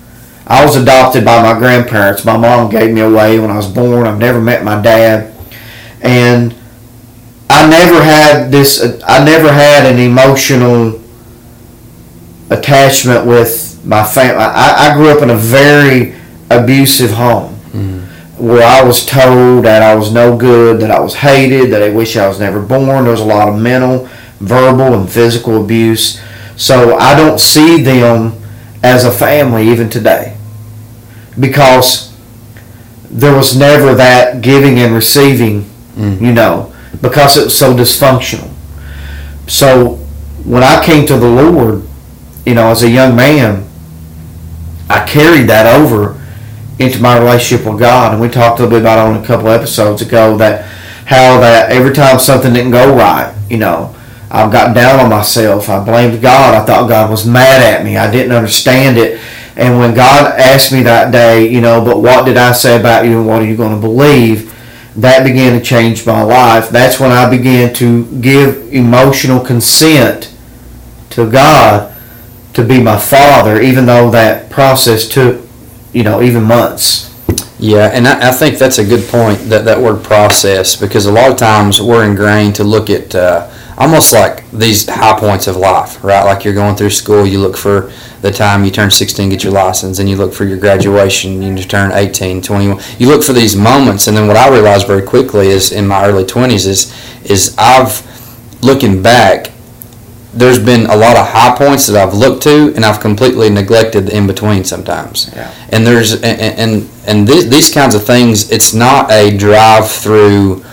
I 0.47 0.65
was 0.65 0.75
adopted 0.75 1.23
by 1.23 1.43
my 1.43 1.59
grandparents. 1.59 2.25
My 2.25 2.37
mom 2.37 2.71
gave 2.71 2.91
me 2.91 3.01
away 3.01 3.39
when 3.39 3.51
I 3.51 3.57
was 3.57 3.71
born. 3.71 4.07
I've 4.07 4.17
never 4.17 4.41
met 4.41 4.63
my 4.63 4.81
dad, 4.81 5.35
and 6.01 6.55
I 7.47 7.69
never 7.69 8.03
had 8.03 8.51
this. 8.51 8.81
I 9.05 9.23
never 9.23 9.53
had 9.53 9.85
an 9.85 9.99
emotional 9.99 11.00
attachment 12.51 13.25
with 13.25 13.83
my 13.85 14.03
family. 14.03 14.43
I, 14.43 14.91
I 14.91 14.95
grew 14.95 15.09
up 15.09 15.23
in 15.23 15.29
a 15.29 15.35
very 15.35 16.15
abusive 16.49 17.11
home 17.11 17.51
where 18.41 18.63
I 18.63 18.83
was 18.83 19.05
told 19.05 19.65
that 19.65 19.83
I 19.83 19.93
was 19.93 20.11
no 20.11 20.35
good, 20.35 20.81
that 20.81 20.89
I 20.89 20.99
was 20.99 21.13
hated, 21.13 21.71
that 21.71 21.83
I 21.83 21.89
wish 21.89 22.17
I 22.17 22.27
was 22.27 22.39
never 22.39 22.59
born. 22.59 23.03
There 23.03 23.11
was 23.11 23.21
a 23.21 23.25
lot 23.25 23.47
of 23.47 23.59
mental, 23.59 24.09
verbal, 24.39 24.99
and 24.99 25.07
physical 25.07 25.63
abuse. 25.63 26.19
So 26.57 26.97
I 26.97 27.15
don't 27.15 27.39
see 27.39 27.83
them 27.83 28.33
as 28.81 29.05
a 29.05 29.11
family 29.11 29.69
even 29.69 29.91
today 29.91 30.35
because 31.39 32.17
there 33.11 33.35
was 33.35 33.55
never 33.55 33.93
that 33.93 34.41
giving 34.41 34.79
and 34.79 34.95
receiving, 34.95 35.61
mm. 35.93 36.19
you 36.19 36.33
know, 36.33 36.73
because 36.99 37.37
it 37.37 37.43
was 37.43 37.57
so 37.57 37.75
dysfunctional. 37.75 38.49
So 39.47 39.97
when 40.45 40.63
I 40.63 40.83
came 40.83 41.05
to 41.05 41.17
the 41.17 41.29
Lord, 41.29 41.83
you 42.45 42.55
know, 42.55 42.69
as 42.69 42.83
a 42.83 42.89
young 42.89 43.15
man, 43.15 43.67
I 44.89 45.05
carried 45.05 45.47
that 45.49 45.79
over 45.79 46.19
into 46.79 47.01
my 47.01 47.17
relationship 47.17 47.65
with 47.65 47.79
God. 47.79 48.13
And 48.13 48.21
we 48.21 48.27
talked 48.27 48.59
a 48.59 48.63
little 48.63 48.77
bit 48.77 48.81
about 48.81 48.97
it 48.97 49.15
on 49.15 49.23
a 49.23 49.25
couple 49.25 49.49
episodes 49.49 50.01
ago 50.01 50.37
that 50.37 50.65
how 51.05 51.39
that 51.39 51.71
every 51.71 51.93
time 51.93 52.19
something 52.19 52.53
didn't 52.53 52.71
go 52.71 52.95
right, 52.95 53.33
you 53.49 53.57
know, 53.57 53.95
I 54.29 54.49
got 54.49 54.73
down 54.73 54.99
on 54.99 55.09
myself. 55.09 55.69
I 55.69 55.83
blamed 55.83 56.21
God. 56.21 56.55
I 56.55 56.65
thought 56.65 56.87
God 56.87 57.11
was 57.11 57.25
mad 57.25 57.61
at 57.61 57.83
me. 57.83 57.97
I 57.97 58.09
didn't 58.09 58.31
understand 58.31 58.97
it. 58.97 59.19
And 59.55 59.77
when 59.77 59.93
God 59.93 60.39
asked 60.39 60.71
me 60.71 60.81
that 60.83 61.11
day, 61.11 61.47
you 61.47 61.59
know, 61.59 61.83
but 61.83 61.99
what 61.99 62.25
did 62.25 62.37
I 62.37 62.53
say 62.53 62.79
about 62.79 63.05
you 63.05 63.19
and 63.19 63.27
what 63.27 63.41
are 63.41 63.45
you 63.45 63.57
going 63.57 63.75
to 63.75 63.81
believe? 63.81 64.47
That 64.95 65.23
began 65.25 65.59
to 65.59 65.63
change 65.63 66.05
my 66.05 66.21
life. 66.23 66.69
That's 66.69 66.99
when 66.99 67.11
I 67.11 67.29
began 67.29 67.73
to 67.75 68.05
give 68.21 68.73
emotional 68.73 69.41
consent 69.41 70.33
to 71.11 71.29
God 71.29 71.90
to 72.53 72.63
be 72.63 72.81
my 72.81 72.97
father, 72.97 73.61
even 73.61 73.85
though 73.85 74.09
that 74.11 74.49
process 74.49 75.07
took 75.07 75.41
you 75.93 76.03
know, 76.03 76.21
even 76.21 76.43
months. 76.43 77.09
Yeah, 77.59 77.91
and 77.93 78.07
I, 78.07 78.29
I, 78.29 78.31
think 78.31 78.57
that's 78.57 78.79
a 78.79 78.85
good 78.85 79.07
point 79.07 79.39
that 79.49 79.65
that 79.65 79.79
word 79.79 80.03
process 80.03 80.75
because 80.75 81.05
a 81.05 81.11
lot 81.11 81.29
of 81.29 81.37
times 81.37 81.79
we're 81.79 82.09
ingrained 82.09 82.55
to 82.55 82.63
look 82.63 82.89
at 82.89 83.13
uh, 83.13 83.51
almost 83.77 84.13
like 84.13 84.49
these 84.49 84.89
high 84.89 85.19
points 85.19 85.45
of 85.45 85.57
life, 85.57 86.03
right? 86.03 86.23
Like 86.23 86.43
you're 86.43 86.55
going 86.55 86.75
through 86.75 86.89
school, 86.89 87.25
you 87.25 87.39
look 87.39 87.55
for 87.55 87.91
the 88.21 88.31
time 88.31 88.65
you 88.65 88.71
turn 88.71 88.89
16, 88.89 89.29
get 89.29 89.43
your 89.43 89.53
license, 89.53 89.99
and 89.99 90.09
you 90.09 90.15
look 90.15 90.33
for 90.33 90.43
your 90.45 90.57
graduation, 90.57 91.41
you 91.41 91.55
turn 91.63 91.91
18, 91.91 92.41
21. 92.41 92.81
You 92.97 93.07
look 93.07 93.23
for 93.23 93.33
these 93.33 93.55
moments, 93.55 94.07
and 94.07 94.17
then 94.17 94.27
what 94.27 94.37
I 94.37 94.49
realized 94.49 94.87
very 94.87 95.03
quickly 95.03 95.47
is 95.47 95.71
in 95.71 95.85
my 95.85 96.05
early 96.05 96.23
20s 96.23 96.65
is 96.67 96.91
is 97.23 97.55
I've 97.59 98.07
looking 98.63 99.03
back 99.03 99.51
there's 100.33 100.59
been 100.59 100.85
a 100.85 100.95
lot 100.95 101.17
of 101.17 101.27
high 101.27 101.55
points 101.57 101.87
that 101.87 101.95
I've 101.95 102.13
looked 102.13 102.43
to, 102.43 102.73
and 102.75 102.85
I've 102.85 102.99
completely 102.99 103.49
neglected 103.49 104.07
the 104.07 104.15
in 104.15 104.27
between 104.27 104.63
sometimes. 104.63 105.29
Yeah. 105.33 105.53
And 105.69 105.85
there's 105.85 106.13
and 106.13 106.25
and, 106.41 106.89
and 107.05 107.27
these, 107.27 107.49
these 107.49 107.73
kinds 107.73 107.95
of 107.95 108.05
things. 108.05 108.49
It's 108.51 108.73
not 108.73 109.11
a 109.11 109.35
drive 109.35 109.89
through, 109.89 110.63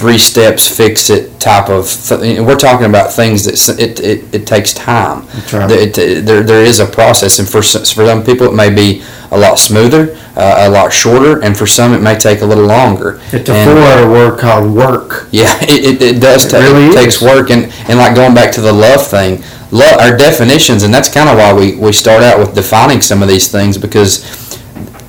three 0.00 0.18
steps 0.18 0.74
fix 0.74 1.10
it 1.10 1.38
type 1.38 1.68
of. 1.68 1.86
Th- 2.08 2.40
we're 2.40 2.56
talking 2.56 2.86
about 2.86 3.12
things 3.12 3.44
that 3.44 3.78
it, 3.78 4.00
it, 4.00 4.34
it 4.34 4.46
takes 4.46 4.72
time. 4.72 5.26
Right. 5.52 5.70
It, 5.70 5.98
it, 5.98 6.24
there 6.24 6.42
there 6.42 6.64
is 6.64 6.80
a 6.80 6.86
process, 6.86 7.38
and 7.38 7.46
for 7.46 7.60
for 7.60 8.06
some 8.06 8.24
people 8.24 8.46
it 8.46 8.54
may 8.54 8.70
be 8.74 9.02
a 9.30 9.38
lot 9.38 9.58
smoother, 9.58 10.16
uh, 10.36 10.66
a 10.66 10.70
lot 10.70 10.92
shorter, 10.92 11.42
and 11.42 11.56
for 11.56 11.66
some 11.66 11.92
it 11.92 12.00
may 12.00 12.18
take 12.18 12.40
a 12.40 12.46
little 12.46 12.64
longer. 12.64 13.20
It's 13.32 13.48
a 13.48 13.64
four-letter 13.64 14.10
word 14.10 14.40
called 14.40 14.74
work. 14.74 15.28
Yeah, 15.30 15.54
it, 15.62 16.00
it, 16.00 16.02
it 16.02 16.20
does. 16.20 16.50
Take, 16.50 16.62
really 16.62 16.86
it 16.86 16.94
takes 16.94 17.20
work, 17.20 17.50
and 17.50 17.64
and 17.88 17.98
like 17.98 18.14
going 18.14 18.34
back 18.34 18.52
to 18.54 18.62
the 18.62 18.72
love 18.72 19.06
thing, 19.06 19.42
love 19.70 20.00
our 20.00 20.16
definitions, 20.16 20.82
and 20.82 20.92
that's 20.92 21.12
kind 21.12 21.28
of 21.28 21.36
why 21.36 21.52
we 21.52 21.76
we 21.76 21.92
start 21.92 22.22
out 22.22 22.38
with 22.38 22.54
defining 22.54 23.02
some 23.02 23.22
of 23.22 23.28
these 23.28 23.52
things 23.52 23.76
because 23.76 24.24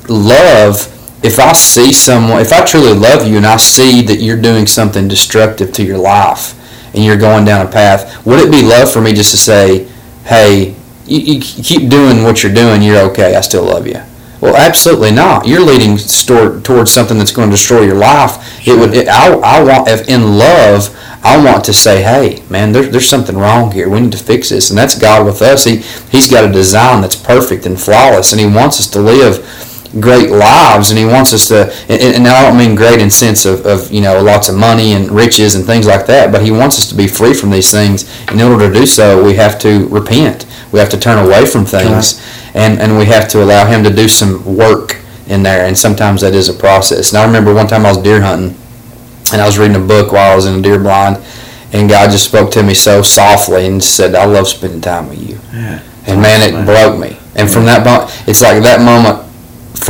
love. 0.10 0.98
If 1.24 1.40
I 1.40 1.54
see 1.54 1.94
someone, 1.94 2.42
if 2.42 2.51
I 2.51 2.66
truly 2.66 2.94
love 2.94 3.28
you, 3.28 3.38
and 3.38 3.46
I 3.46 3.58
see 3.58 4.01
that 4.04 4.22
you're 4.22 4.42
doing 4.42 4.66
something 4.66 5.08
destructive 5.08 5.72
to 5.74 5.84
your 5.84 6.00
life, 6.00 6.58
and 6.96 7.04
you're 7.04 7.18
going 7.18 7.46
down 7.46 7.66
a 7.66 7.70
path, 7.70 8.25
would 8.25 8.40
it 8.40 8.51
be 8.51 8.62
love 8.62 8.92
for 8.92 9.01
me 9.01 9.13
just 9.13 9.32
to 9.32 9.38
say, 9.38 9.88
"Hey, 10.25 10.75
you, 11.06 11.36
you 11.36 11.42
keep 11.42 11.90
doing 11.90 12.24
what 12.24 12.42
you're 12.42 12.54
doing. 12.54 12.82
You're 12.82 13.10
okay. 13.12 13.36
I 13.36 13.42
still 13.42 13.66
love 13.66 13.86
you." 13.86 14.01
Well, 14.42 14.56
absolutely 14.56 15.12
not. 15.12 15.48
You're 15.48 15.62
leading 15.62 15.98
towards 15.98 16.92
something 16.92 17.20
that's 17.20 17.32
going 17.32 17.50
to 17.50 17.56
destroy 17.56 17.82
your 17.82 17.96
life. 17.96 18.63
Sure. 18.63 18.75
It 18.75 18.80
would. 18.80 18.94
It, 18.96 19.08
I, 19.08 19.32
I 19.36 19.63
want 19.63 19.88
if 19.88 20.10
in 20.10 20.40
love, 20.40 20.90
I 21.24 21.38
want 21.44 21.63
to 21.66 21.74
say, 21.74 22.01
hey, 22.01 22.44
man, 22.50 22.72
there, 22.72 22.88
there's 22.88 23.08
something 23.08 23.38
wrong 23.38 23.72
here. 23.72 23.88
We 23.88 24.00
need 24.01 24.12
to 24.13 24.18
fix 24.18 24.50
this, 24.50 24.72
and 24.72 24.78
that's 24.80 24.98
God 24.98 25.28
with 25.28 25.44
us. 25.44 25.66
He 25.66 25.78
He's 26.10 26.30
got 26.30 26.50
a 26.50 26.51
design 26.51 27.01
that's 27.01 27.16
perfect 27.16 27.68
and 27.68 27.80
flawless, 27.80 28.32
and 28.32 28.42
He 28.42 28.48
wants 28.48 28.80
us 28.80 28.88
to 28.90 29.00
live 29.00 29.46
great 30.00 30.29
lives, 30.29 30.89
and 30.91 31.00
He 31.00 31.05
wants 31.05 31.33
us 31.33 31.48
to. 31.50 31.74
And, 31.89 32.15
and 32.15 32.27
I 32.27 32.48
don't 32.48 32.57
mean 32.57 32.75
great 32.75 33.01
in 33.01 33.10
sense 33.10 33.45
of, 33.45 33.65
of 33.65 33.91
you 33.91 34.01
know 34.01 34.21
lots 34.21 34.50
of 34.50 34.55
money 34.55 34.93
and 34.93 35.12
riches 35.12 35.55
and 35.55 35.65
things 35.65 35.88
like 35.88 36.05
that, 36.07 36.31
but 36.31 36.41
He 36.41 36.51
wants 36.51 36.77
us 36.79 36.88
to 36.89 36.95
be 36.95 37.07
free 37.07 37.33
from 37.33 37.50
these 37.50 37.71
things. 37.71 38.10
In 38.29 38.41
order 38.41 38.67
to 38.67 38.74
do 38.74 38.86
so, 38.86 39.24
we 39.24 39.36
have 39.36 39.60
to 39.60 39.88
repent. 39.88 40.45
We 40.71 40.79
have 40.79 40.89
to 40.89 41.00
turn 41.00 41.25
away 41.25 41.45
from 41.45 41.65
things. 41.65 42.19
Right 42.19 42.41
and 42.53 42.79
and 42.79 42.98
we 42.98 43.05
have 43.05 43.27
to 43.29 43.43
allow 43.43 43.65
him 43.65 43.83
to 43.83 43.89
do 43.93 44.07
some 44.07 44.43
work 44.55 44.98
in 45.27 45.43
there, 45.43 45.65
and 45.65 45.77
sometimes 45.77 46.21
that 46.21 46.33
is 46.33 46.50
a 46.50 46.53
process. 46.53 47.12
And 47.12 47.19
I 47.19 47.25
remember 47.25 47.53
one 47.53 47.67
time 47.67 47.86
I 47.86 47.89
was 47.89 47.98
deer 47.98 48.21
hunting, 48.21 48.57
and 49.31 49.41
I 49.41 49.45
was 49.45 49.57
reading 49.57 49.77
a 49.77 49.86
book 49.86 50.12
while 50.12 50.31
I 50.31 50.36
was 50.36 50.45
in 50.45 50.60
a 50.60 50.62
deer 50.62 50.79
blind, 50.79 51.24
and 51.71 51.89
God 51.89 52.12
just 52.12 52.25
spoke 52.25 52.51
to 52.51 52.63
me 52.63 52.74
so 52.74 53.01
softly 53.01 53.65
and 53.65 53.83
said, 53.83 54.15
"I 54.15 54.25
love 54.25 54.48
spending 54.48 54.81
time 54.81 55.10
with 55.10 55.19
you." 55.19 55.39
Yeah. 55.53 55.81
And 56.07 56.21
man, 56.21 56.41
it 56.41 56.65
broke 56.65 57.00
me. 57.00 57.17
And 57.36 57.50
from 57.50 57.65
that 57.65 57.86
moment, 57.86 58.12
it's 58.27 58.41
like 58.41 58.62
that 58.63 58.81
moment. 58.81 59.21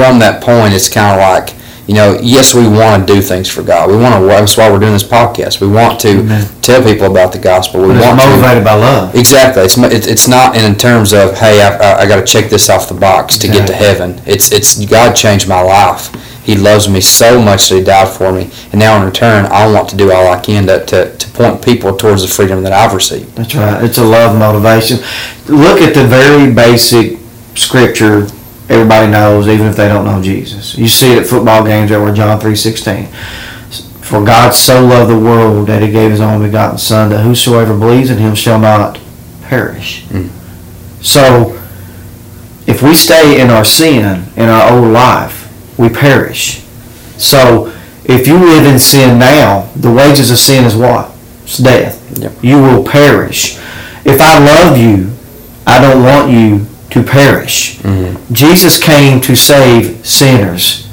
From 0.01 0.17
that 0.17 0.41
point, 0.41 0.73
it's 0.73 0.89
kind 0.89 1.13
of 1.13 1.19
like 1.21 1.61
you 1.87 1.93
know, 1.93 2.17
yes, 2.23 2.55
we 2.55 2.67
want 2.67 3.05
to 3.05 3.13
do 3.13 3.21
things 3.21 3.49
for 3.49 3.63
God. 3.63 3.89
We 3.89 3.97
want 3.97 4.15
to. 4.15 4.25
That's 4.25 4.57
why 4.57 4.71
we're 4.71 4.79
doing 4.79 4.93
this 4.93 5.03
podcast. 5.03 5.61
We 5.61 5.67
want 5.67 5.99
to 5.99 6.21
Amen. 6.21 6.47
tell 6.61 6.81
people 6.81 7.05
about 7.05 7.33
the 7.33 7.37
gospel. 7.37 7.81
We 7.81 7.89
but 7.89 8.01
want 8.01 8.17
motivated 8.17 8.63
to, 8.63 8.65
by 8.65 8.75
love. 8.75 9.13
Exactly. 9.13 9.63
It's 9.63 9.77
it's 9.77 10.27
not 10.27 10.55
in 10.55 10.75
terms 10.75 11.13
of 11.13 11.37
hey, 11.37 11.61
I, 11.61 12.01
I, 12.01 12.07
got 12.07 12.15
to 12.15 12.25
check 12.25 12.49
this 12.49 12.69
off 12.69 12.87
the 12.87 12.95
box 12.95 13.37
to 13.39 13.47
get 13.47 13.67
to 13.67 13.73
heaven. 13.73 14.21
It's 14.25 14.51
it's 14.51 14.83
God 14.85 15.13
changed 15.13 15.47
my 15.47 15.61
life. 15.61 16.13
He 16.43 16.55
loves 16.55 16.89
me 16.89 17.01
so 17.01 17.39
much 17.39 17.69
that 17.69 17.75
He 17.75 17.83
died 17.83 18.07
for 18.07 18.31
me, 18.31 18.49
and 18.71 18.79
now 18.79 18.99
in 18.99 19.05
return, 19.05 19.45
I 19.51 19.71
want 19.71 19.89
to 19.89 19.97
do 19.97 20.11
all 20.11 20.31
I 20.33 20.39
can 20.39 20.65
to, 20.67 20.83
to, 20.85 21.15
to 21.15 21.29
point 21.31 21.63
people 21.63 21.95
towards 21.95 22.23
the 22.23 22.27
freedom 22.27 22.63
that 22.63 22.71
I've 22.71 22.95
received. 22.95 23.35
That's 23.35 23.53
right. 23.53 23.83
It's 23.83 23.99
a 23.99 24.03
love 24.03 24.39
motivation. 24.39 24.97
Look 25.47 25.81
at 25.81 25.93
the 25.93 26.07
very 26.07 26.51
basic 26.51 27.19
scripture 27.55 28.27
everybody 28.71 29.11
knows, 29.11 29.47
even 29.47 29.67
if 29.67 29.75
they 29.75 29.89
don't 29.89 30.05
know 30.05 30.21
Jesus. 30.21 30.77
You 30.77 30.87
see 30.87 31.11
it 31.11 31.19
at 31.19 31.27
football 31.27 31.63
games 31.63 31.91
over 31.91 32.13
John 32.13 32.39
3.16. 32.39 33.07
For 34.03 34.23
God 34.23 34.51
so 34.51 34.83
loved 34.85 35.11
the 35.11 35.19
world 35.19 35.67
that 35.67 35.81
he 35.81 35.91
gave 35.91 36.11
his 36.11 36.21
only 36.21 36.47
begotten 36.47 36.77
Son, 36.77 37.09
that 37.09 37.23
whosoever 37.23 37.77
believes 37.77 38.09
in 38.09 38.17
him 38.17 38.33
shall 38.33 38.59
not 38.59 38.99
perish. 39.43 40.05
Mm. 40.05 40.29
So, 41.03 41.57
if 42.65 42.81
we 42.81 42.93
stay 42.93 43.41
in 43.41 43.49
our 43.49 43.65
sin, 43.65 44.25
in 44.37 44.47
our 44.49 44.73
old 44.73 44.91
life, 44.91 45.49
we 45.77 45.89
perish. 45.89 46.61
So, 47.17 47.73
if 48.05 48.27
you 48.27 48.37
live 48.37 48.65
in 48.65 48.79
sin 48.79 49.19
now, 49.19 49.69
the 49.75 49.91
wages 49.91 50.31
of 50.31 50.37
sin 50.37 50.65
is 50.65 50.75
what? 50.75 51.11
It's 51.43 51.57
death. 51.57 52.19
Yep. 52.19 52.43
You 52.43 52.61
will 52.61 52.83
perish. 52.83 53.57
If 54.05 54.19
I 54.21 54.39
love 54.39 54.77
you, 54.77 55.11
I 55.65 55.81
don't 55.81 56.03
want 56.03 56.31
you 56.31 56.67
to 56.91 57.03
perish. 57.03 57.77
Mm-hmm. 57.79 58.33
Jesus 58.33 58.81
came 58.81 59.21
to 59.21 59.35
save 59.35 60.05
sinners. 60.05 60.87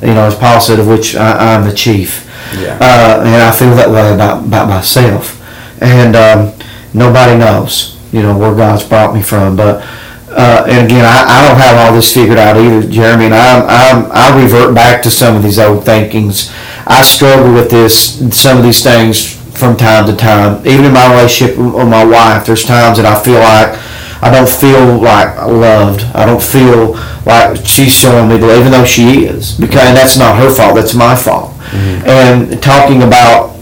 You 0.00 0.14
know, 0.14 0.24
as 0.24 0.34
Paul 0.34 0.60
said, 0.60 0.78
of 0.78 0.88
which 0.88 1.14
I, 1.14 1.54
am 1.54 1.68
the 1.68 1.74
chief. 1.74 2.26
Yeah. 2.54 2.78
Uh, 2.80 3.22
and 3.24 3.42
I 3.42 3.54
feel 3.54 3.74
that 3.76 3.90
way 3.90 4.14
about, 4.14 4.46
about 4.46 4.68
myself. 4.68 5.36
And 5.82 6.16
um, 6.16 6.52
nobody 6.94 7.38
knows, 7.38 7.98
you 8.12 8.22
know, 8.22 8.36
where 8.38 8.54
God's 8.54 8.84
brought 8.84 9.14
me 9.14 9.22
from. 9.22 9.56
But 9.56 9.86
uh, 10.30 10.64
and 10.68 10.86
again, 10.86 11.04
I, 11.04 11.26
I 11.26 11.48
don't 11.48 11.58
have 11.58 11.76
all 11.76 11.94
this 11.94 12.14
figured 12.14 12.38
out 12.38 12.56
either, 12.56 12.88
Jeremy. 12.88 13.26
And 13.26 13.34
I'm, 13.34 13.64
I'm, 13.66 14.12
I 14.12 14.40
revert 14.42 14.74
back 14.74 15.02
to 15.02 15.10
some 15.10 15.36
of 15.36 15.42
these 15.42 15.58
old 15.58 15.84
thinkings. 15.84 16.52
I 16.86 17.02
struggle 17.02 17.52
with 17.52 17.70
this, 17.70 18.18
some 18.38 18.58
of 18.58 18.64
these 18.64 18.82
things 18.82 19.36
from 19.58 19.76
time 19.76 20.06
to 20.06 20.16
time. 20.16 20.64
Even 20.66 20.86
in 20.86 20.92
my 20.92 21.12
relationship 21.12 21.58
with 21.58 21.88
my 21.88 22.04
wife, 22.04 22.46
there's 22.46 22.64
times 22.64 22.98
that 22.98 23.06
I 23.06 23.20
feel 23.22 23.40
like 23.40 23.89
I 24.22 24.30
don't 24.30 24.48
feel 24.48 24.98
like 25.00 25.34
loved. 25.46 26.02
I 26.14 26.26
don't 26.26 26.42
feel 26.42 26.92
like 27.24 27.56
she's 27.64 27.92
showing 27.92 28.28
me 28.28 28.36
the 28.36 28.46
love, 28.46 28.60
even 28.60 28.72
though 28.72 28.84
she 28.84 29.24
is. 29.24 29.56
Because 29.58 29.80
and 29.88 29.96
that's 29.96 30.18
not 30.18 30.36
her 30.36 30.52
fault. 30.52 30.74
That's 30.74 30.94
my 30.94 31.16
fault. 31.16 31.54
And 31.72 32.60
talking 32.62 33.02
about, 33.02 33.56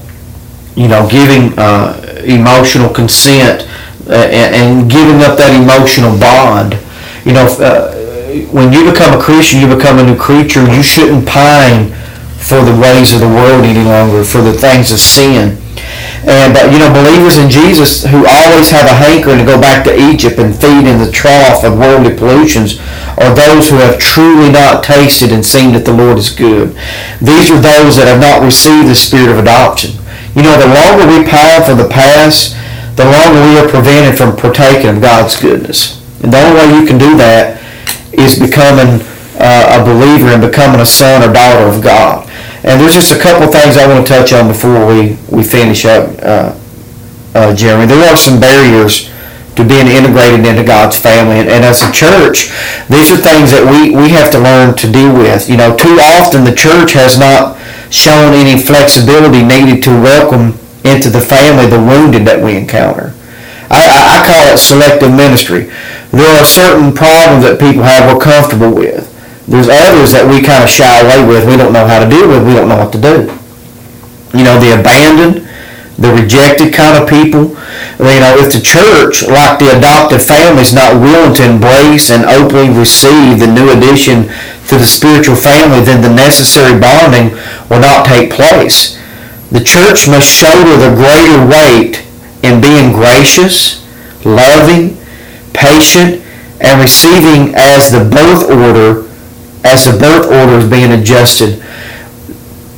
you 0.75 0.89
know, 0.89 1.09
giving 1.09 1.57
uh, 1.59 2.23
emotional 2.25 2.89
consent 2.89 3.69
uh, 4.09 4.15
and, 4.33 4.55
and 4.55 4.91
giving 4.91 5.23
up 5.23 5.37
that 5.39 5.53
emotional 5.55 6.17
bond. 6.19 6.75
You 7.25 7.35
know, 7.35 7.47
uh, 7.61 7.95
when 8.51 8.73
you 8.73 8.91
become 8.91 9.19
a 9.19 9.23
Christian, 9.23 9.61
you 9.61 9.69
become 9.75 9.99
a 9.99 10.05
new 10.05 10.17
creature. 10.17 10.65
You 10.65 10.83
shouldn't 10.83 11.27
pine 11.29 11.93
for 12.39 12.65
the 12.65 12.73
ways 12.81 13.13
of 13.13 13.21
the 13.21 13.29
world 13.29 13.65
any 13.65 13.85
longer, 13.85 14.25
for 14.25 14.41
the 14.41 14.53
things 14.53 14.93
of 14.93 14.99
sin. 14.99 15.58
And 16.27 16.59
you 16.73 16.79
know, 16.83 16.91
believers 16.91 17.39
in 17.39 17.49
Jesus 17.49 18.03
who 18.03 18.27
always 18.27 18.71
have 18.71 18.91
a 18.91 18.95
hankering 18.95 19.39
to 19.39 19.47
go 19.47 19.61
back 19.61 19.85
to 19.85 19.95
Egypt 19.95 20.39
and 20.39 20.55
feed 20.55 20.87
in 20.87 20.99
the 20.99 21.11
trough 21.13 21.63
of 21.63 21.79
worldly 21.79 22.17
pollutions 22.17 22.81
are 23.19 23.35
those 23.35 23.71
who 23.71 23.77
have 23.77 23.99
truly 23.99 24.51
not 24.51 24.83
tasted 24.83 25.31
and 25.31 25.45
seen 25.45 25.73
that 25.75 25.85
the 25.85 25.95
Lord 25.95 26.19
is 26.19 26.31
good. 26.31 26.75
These 27.23 27.51
are 27.51 27.63
those 27.63 27.97
that 27.99 28.11
have 28.11 28.21
not 28.21 28.43
received 28.43 28.89
the 28.91 28.99
spirit 28.99 29.31
of 29.31 29.39
adoption. 29.39 29.95
You 30.35 30.43
know, 30.43 30.59
the 30.59 30.71
longer 30.71 31.07
we 31.07 31.27
pine 31.27 31.63
for 31.63 31.75
the 31.75 31.89
past, 31.89 32.55
the 32.99 33.07
longer 33.07 33.39
we 33.43 33.59
are 33.59 33.71
prevented 33.71 34.19
from 34.19 34.35
partaking 34.35 34.91
of 34.91 35.03
God's 35.03 35.39
goodness. 35.39 35.99
And 36.23 36.33
the 36.33 36.39
only 36.39 36.55
way 36.59 36.67
you 36.79 36.87
can 36.87 36.99
do 36.99 37.17
that 37.19 37.63
is 38.13 38.39
becoming 38.39 39.07
uh, 39.39 39.79
a 39.79 39.85
believer 39.87 40.35
and 40.35 40.43
becoming 40.43 40.81
a 40.81 40.87
son 40.87 41.23
or 41.23 41.33
daughter 41.33 41.65
of 41.65 41.83
God. 41.83 42.28
And 42.65 42.81
there's 42.81 42.95
just 42.95 43.15
a 43.15 43.19
couple 43.19 43.47
things 43.51 43.77
I 43.77 43.87
want 43.87 44.07
to 44.07 44.13
touch 44.13 44.33
on 44.33 44.49
before 44.49 44.87
we, 44.87 45.17
we 45.31 45.45
finish 45.45 45.85
up, 45.85 46.11
uh, 46.23 46.59
uh, 47.35 47.55
Jeremy. 47.55 47.87
There 47.87 48.03
are 48.11 48.17
some 48.17 48.41
barriers 48.41 49.11
to 49.59 49.67
being 49.67 49.87
integrated 49.91 50.47
into 50.47 50.63
God's 50.63 50.97
family. 50.97 51.43
And, 51.43 51.49
and, 51.51 51.65
as 51.65 51.83
a 51.83 51.91
church, 51.91 52.55
these 52.87 53.11
are 53.11 53.19
things 53.19 53.51
that 53.51 53.67
we, 53.67 53.91
we 53.91 54.09
have 54.15 54.31
to 54.31 54.39
learn 54.39 54.79
to 54.79 54.87
deal 54.87 55.11
with. 55.11 55.51
You 55.51 55.59
know, 55.59 55.75
too 55.75 55.99
often 56.19 56.47
the 56.47 56.55
church 56.55 56.95
has 56.95 57.19
not 57.19 57.59
shown 57.91 58.35
any 58.35 58.63
flexibility 58.63 59.43
needed 59.43 59.83
to 59.83 59.91
welcome 59.91 60.55
into 60.87 61.11
the 61.11 61.21
family 61.21 61.67
the 61.67 61.79
wounded 61.79 62.23
that 62.27 62.39
we 62.39 62.55
encounter. 62.55 63.15
I, 63.67 64.23
I 64.23 64.27
call 64.27 64.55
it 64.55 64.59
selective 64.59 65.11
ministry. 65.11 65.75
There 66.15 66.31
are 66.39 66.47
certain 66.47 66.95
problems 66.95 67.45
that 67.45 67.59
people 67.59 67.83
have 67.83 68.07
we're 68.07 68.23
comfortable 68.23 68.71
with. 68.71 69.11
There's 69.49 69.73
others 69.73 70.13
that 70.13 70.29
we 70.29 70.45
kind 70.45 70.61
of 70.61 70.69
shy 70.69 71.01
away 71.01 71.25
with. 71.25 71.49
We 71.49 71.57
don't 71.57 71.73
know 71.73 71.89
how 71.89 72.05
to 72.05 72.09
deal 72.09 72.29
with. 72.29 72.45
We 72.45 72.53
don't 72.53 72.69
know 72.69 72.77
what 72.77 72.93
to 72.93 73.01
do. 73.01 73.33
You 74.37 74.45
know, 74.45 74.61
the 74.61 74.77
abandoned, 74.77 75.49
the 75.97 76.13
rejected 76.13 76.77
kind 76.77 77.01
of 77.01 77.09
people. 77.09 77.57
You 77.97 78.21
know, 78.21 78.37
if 78.37 78.53
the 78.53 78.61
church, 78.61 79.25
like 79.25 79.57
the 79.57 79.73
adopted 79.73 80.21
family, 80.21 80.61
is 80.61 80.77
not 80.77 81.01
willing 81.01 81.33
to 81.41 81.49
embrace 81.49 82.13
and 82.13 82.29
openly 82.29 82.77
receive 82.77 83.41
the 83.41 83.49
new 83.49 83.73
addition 83.73 84.29
to 84.69 84.77
the 84.77 84.85
spiritual 84.85 85.35
family, 85.35 85.81
then 85.81 86.05
the 86.05 86.13
necessary 86.13 86.77
bonding 86.77 87.33
will 87.73 87.81
not 87.81 88.05
take 88.05 88.29
place. 88.29 89.01
The 89.49 89.65
church 89.65 90.13
must 90.13 90.29
shoulder 90.29 90.77
the 90.77 90.93
greater 90.93 91.41
weight 91.41 92.05
in 92.45 92.61
being 92.61 92.93
gracious, 92.93 93.81
loving, 94.29 95.01
patient, 95.57 96.21
and 96.61 96.85
receiving 96.85 97.57
as 97.57 97.89
the 97.89 98.05
birth 98.05 98.45
order 98.53 99.08
as 99.65 99.85
the 99.87 99.97
birth 99.99 100.27
order 100.27 100.59
is 100.59 100.69
being 100.71 100.93
adjusted. 100.93 101.63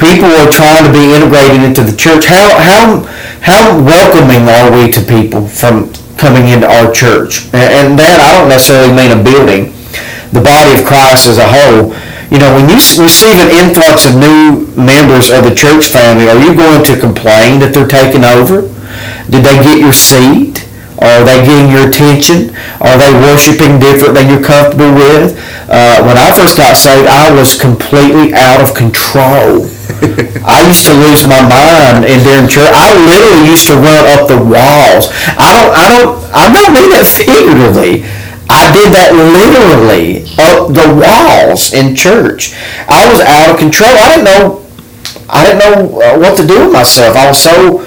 People 0.00 0.32
are 0.40 0.49
trying 0.49 0.84
to 0.88 0.92
be 0.92 1.12
integrated 1.12 1.60
into 1.60 1.84
the 1.84 1.92
church. 1.96 2.25
How, 2.25 2.56
how, 2.56 3.04
how 3.44 3.76
welcoming 3.76 4.49
are 4.49 4.72
we 4.72 4.90
to 4.92 5.00
people 5.04 5.46
from 5.46 5.92
coming 6.16 6.49
into 6.49 6.64
our 6.64 6.92
church? 6.92 7.44
And, 7.52 7.68
and 7.68 7.87
that 8.00 8.16
I 8.16 8.32
don't 8.40 8.49
necessarily 8.49 8.96
mean 8.96 9.12
a 9.12 9.20
building, 9.20 9.76
the 10.32 10.40
body 10.40 10.80
of 10.80 10.88
Christ 10.88 11.28
as 11.28 11.37
a 11.37 11.44
whole. 11.44 11.92
You 12.32 12.38
know, 12.38 12.54
when 12.54 12.70
you 12.70 12.78
receive 12.78 13.37
an 13.42 13.50
influx 13.50 14.06
of 14.06 14.16
new 14.16 14.64
members 14.78 15.28
of 15.28 15.44
the 15.44 15.52
church 15.52 15.90
family, 15.90 16.30
are 16.30 16.38
you 16.38 16.56
going 16.56 16.80
to 16.87 16.94
complain 16.96 17.60
that 17.60 17.75
they're 17.75 17.90
taking 17.90 18.25
over? 18.25 18.70
Did 19.28 19.45
they 19.45 19.58
get 19.60 19.82
your 19.82 19.93
seat? 19.93 20.64
Are 21.00 21.25
they 21.25 21.41
getting 21.45 21.73
your 21.73 21.89
attention? 21.89 22.52
Are 22.84 23.00
they 23.00 23.08
worshiping 23.25 23.80
different 23.80 24.15
than 24.15 24.28
you're 24.28 24.45
comfortable 24.45 24.93
with? 24.93 25.32
Uh, 25.65 26.04
when 26.04 26.21
I 26.21 26.28
first 26.36 26.60
got 26.60 26.76
saved, 26.76 27.08
I 27.08 27.32
was 27.32 27.56
completely 27.56 28.36
out 28.36 28.60
of 28.60 28.76
control. 28.76 29.65
I 30.45 30.65
used 30.69 30.84
to 30.84 30.93
lose 30.93 31.25
my 31.25 31.41
mind 31.41 32.04
in 32.04 32.21
during 32.21 32.49
church. 32.49 32.69
I 32.69 32.93
literally 33.08 33.49
used 33.49 33.67
to 33.69 33.80
run 33.80 34.04
up 34.13 34.28
the 34.28 34.36
walls. 34.36 35.08
I 35.41 35.56
don't. 35.56 35.73
I 35.73 35.86
don't. 35.89 36.15
I 36.36 36.43
don't 36.52 36.73
mean 36.76 36.91
that 36.93 37.08
figuratively. 37.08 38.04
I 38.50 38.69
did 38.75 38.91
that 38.93 39.15
literally 39.15 40.26
up 40.36 40.75
the 40.75 40.91
walls 40.91 41.73
in 41.73 41.95
church. 41.95 42.52
I 42.91 43.08
was 43.08 43.23
out 43.23 43.54
of 43.54 43.58
control. 43.58 43.95
I 43.95 44.17
didn't 44.17 44.28
know. 44.28 44.67
I 45.30 45.47
didn't 45.47 45.60
know 45.63 46.02
uh, 46.02 46.19
what 46.19 46.36
to 46.36 46.47
do 46.47 46.67
with 46.67 46.73
myself. 46.73 47.17
I 47.17 47.28
was 47.28 47.39
so 47.39 47.86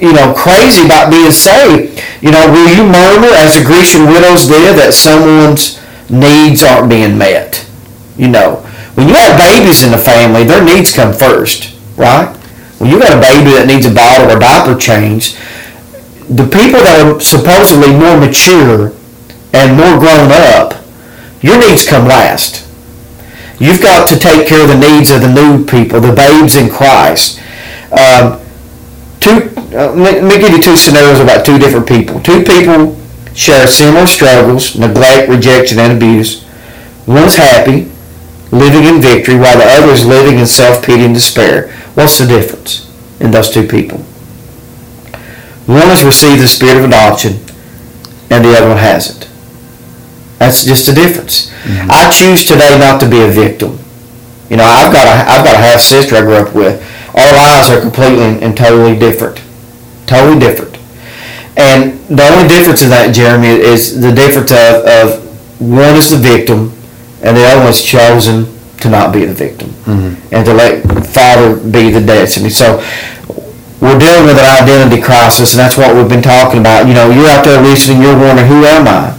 you 0.00 0.12
know, 0.12 0.32
crazy 0.34 0.84
about 0.86 1.10
being 1.10 1.30
saved. 1.30 2.02
You 2.22 2.32
know, 2.32 2.50
will 2.50 2.68
you 2.72 2.84
murmur 2.84 3.28
as 3.36 3.56
the 3.56 3.64
Grecian 3.64 4.06
widows 4.06 4.48
did 4.48 4.76
that 4.76 4.94
someone's 4.94 5.80
needs 6.08 6.62
aren't 6.62 6.88
being 6.88 7.18
met? 7.18 7.68
You 8.16 8.28
know, 8.28 8.56
when 8.94 9.08
you 9.08 9.14
have 9.14 9.38
babies 9.38 9.84
in 9.84 9.92
the 9.92 9.98
family, 9.98 10.44
their 10.44 10.64
needs 10.64 10.92
come 10.92 11.12
first, 11.12 11.76
right? 11.96 12.34
When 12.78 12.90
you 12.90 12.98
got 12.98 13.16
a 13.16 13.20
baby 13.20 13.52
that 13.60 13.68
needs 13.68 13.84
a 13.84 13.92
bottle 13.92 14.32
or 14.32 14.40
diaper 14.40 14.78
change, 14.78 15.36
the 16.32 16.48
people 16.48 16.80
that 16.80 17.04
are 17.04 17.20
supposedly 17.20 17.92
more 17.92 18.16
mature 18.16 18.96
and 19.52 19.76
more 19.76 20.00
grown 20.00 20.32
up, 20.32 20.80
your 21.42 21.58
needs 21.58 21.86
come 21.86 22.08
last. 22.08 22.66
You've 23.60 23.82
got 23.82 24.08
to 24.08 24.18
take 24.18 24.48
care 24.48 24.62
of 24.62 24.68
the 24.68 24.80
needs 24.80 25.10
of 25.10 25.20
the 25.20 25.28
new 25.28 25.64
people, 25.64 26.00
the 26.00 26.14
babes 26.14 26.56
in 26.56 26.70
Christ. 26.70 27.40
Um, 27.92 28.40
two 29.20 29.52
uh, 29.76 29.92
let 29.94 30.24
me 30.24 30.38
give 30.38 30.50
you 30.50 30.62
two 30.62 30.76
scenarios 30.76 31.20
about 31.20 31.46
two 31.46 31.58
different 31.58 31.86
people. 31.86 32.20
Two 32.20 32.42
people 32.42 32.98
share 33.34 33.66
similar 33.68 34.06
struggles, 34.06 34.76
neglect, 34.76 35.28
rejection, 35.28 35.78
and 35.78 35.92
abuse. 35.92 36.42
One 37.06 37.24
is 37.24 37.36
happy, 37.36 37.90
living 38.50 38.84
in 38.84 39.00
victory, 39.00 39.38
while 39.38 39.56
the 39.56 39.64
other 39.64 39.92
is 39.92 40.04
living 40.04 40.38
in 40.38 40.46
self-pity 40.46 41.04
and 41.04 41.14
despair. 41.14 41.70
What's 41.94 42.18
the 42.18 42.26
difference 42.26 42.90
in 43.20 43.30
those 43.30 43.50
two 43.50 43.66
people? 43.66 43.98
One 45.66 45.86
has 45.86 46.04
received 46.04 46.42
the 46.42 46.48
spirit 46.48 46.78
of 46.78 46.84
adoption, 46.84 47.34
and 48.30 48.44
the 48.44 48.56
other 48.56 48.68
one 48.68 48.78
hasn't. 48.78 49.30
That's 50.38 50.64
just 50.64 50.88
a 50.88 50.94
difference. 50.94 51.50
Mm-hmm. 51.62 51.90
I 51.90 52.10
choose 52.10 52.44
today 52.44 52.78
not 52.78 52.98
to 53.00 53.08
be 53.08 53.20
a 53.20 53.28
victim. 53.28 53.78
You 54.48 54.56
know, 54.56 54.64
I've 54.64 54.92
got 54.92 55.06
a 55.06 55.30
I've 55.30 55.44
got 55.44 55.54
a 55.54 55.58
half 55.58 55.80
sister 55.80 56.16
I 56.16 56.22
grew 56.22 56.34
up 56.34 56.54
with. 56.54 56.82
Our 57.14 57.32
lives 57.36 57.70
are 57.70 57.80
completely 57.80 58.44
and 58.44 58.56
totally 58.56 58.98
different. 58.98 59.42
Totally 60.06 60.38
different. 60.38 60.76
And 61.56 61.98
the 62.08 62.26
only 62.28 62.48
difference 62.48 62.82
in 62.82 62.90
that, 62.90 63.14
Jeremy, 63.14 63.48
is 63.48 64.00
the 64.00 64.12
difference 64.12 64.50
of, 64.50 64.86
of 64.86 65.60
one 65.60 65.96
is 65.96 66.10
the 66.10 66.16
victim 66.16 66.72
and 67.22 67.36
the 67.36 67.44
other 67.44 67.62
one's 67.64 67.82
chosen 67.82 68.46
to 68.80 68.88
not 68.88 69.12
be 69.12 69.26
the 69.26 69.34
victim 69.34 69.68
mm-hmm. 69.84 70.34
and 70.34 70.46
to 70.46 70.54
let 70.54 70.80
Father 71.06 71.56
be 71.56 71.90
the 71.90 72.00
destiny. 72.00 72.48
So 72.48 72.80
we're 73.80 73.98
dealing 73.98 74.24
with 74.24 74.38
an 74.40 74.48
identity 74.48 75.02
crisis, 75.02 75.52
and 75.52 75.60
that's 75.60 75.76
what 75.76 75.94
we've 75.94 76.08
been 76.08 76.22
talking 76.22 76.60
about. 76.60 76.86
You 76.86 76.94
know, 76.94 77.10
you're 77.10 77.28
out 77.28 77.44
there 77.44 77.60
listening, 77.60 78.00
you're 78.00 78.16
wondering, 78.16 78.48
who 78.48 78.64
am 78.64 78.88
I? 78.88 79.12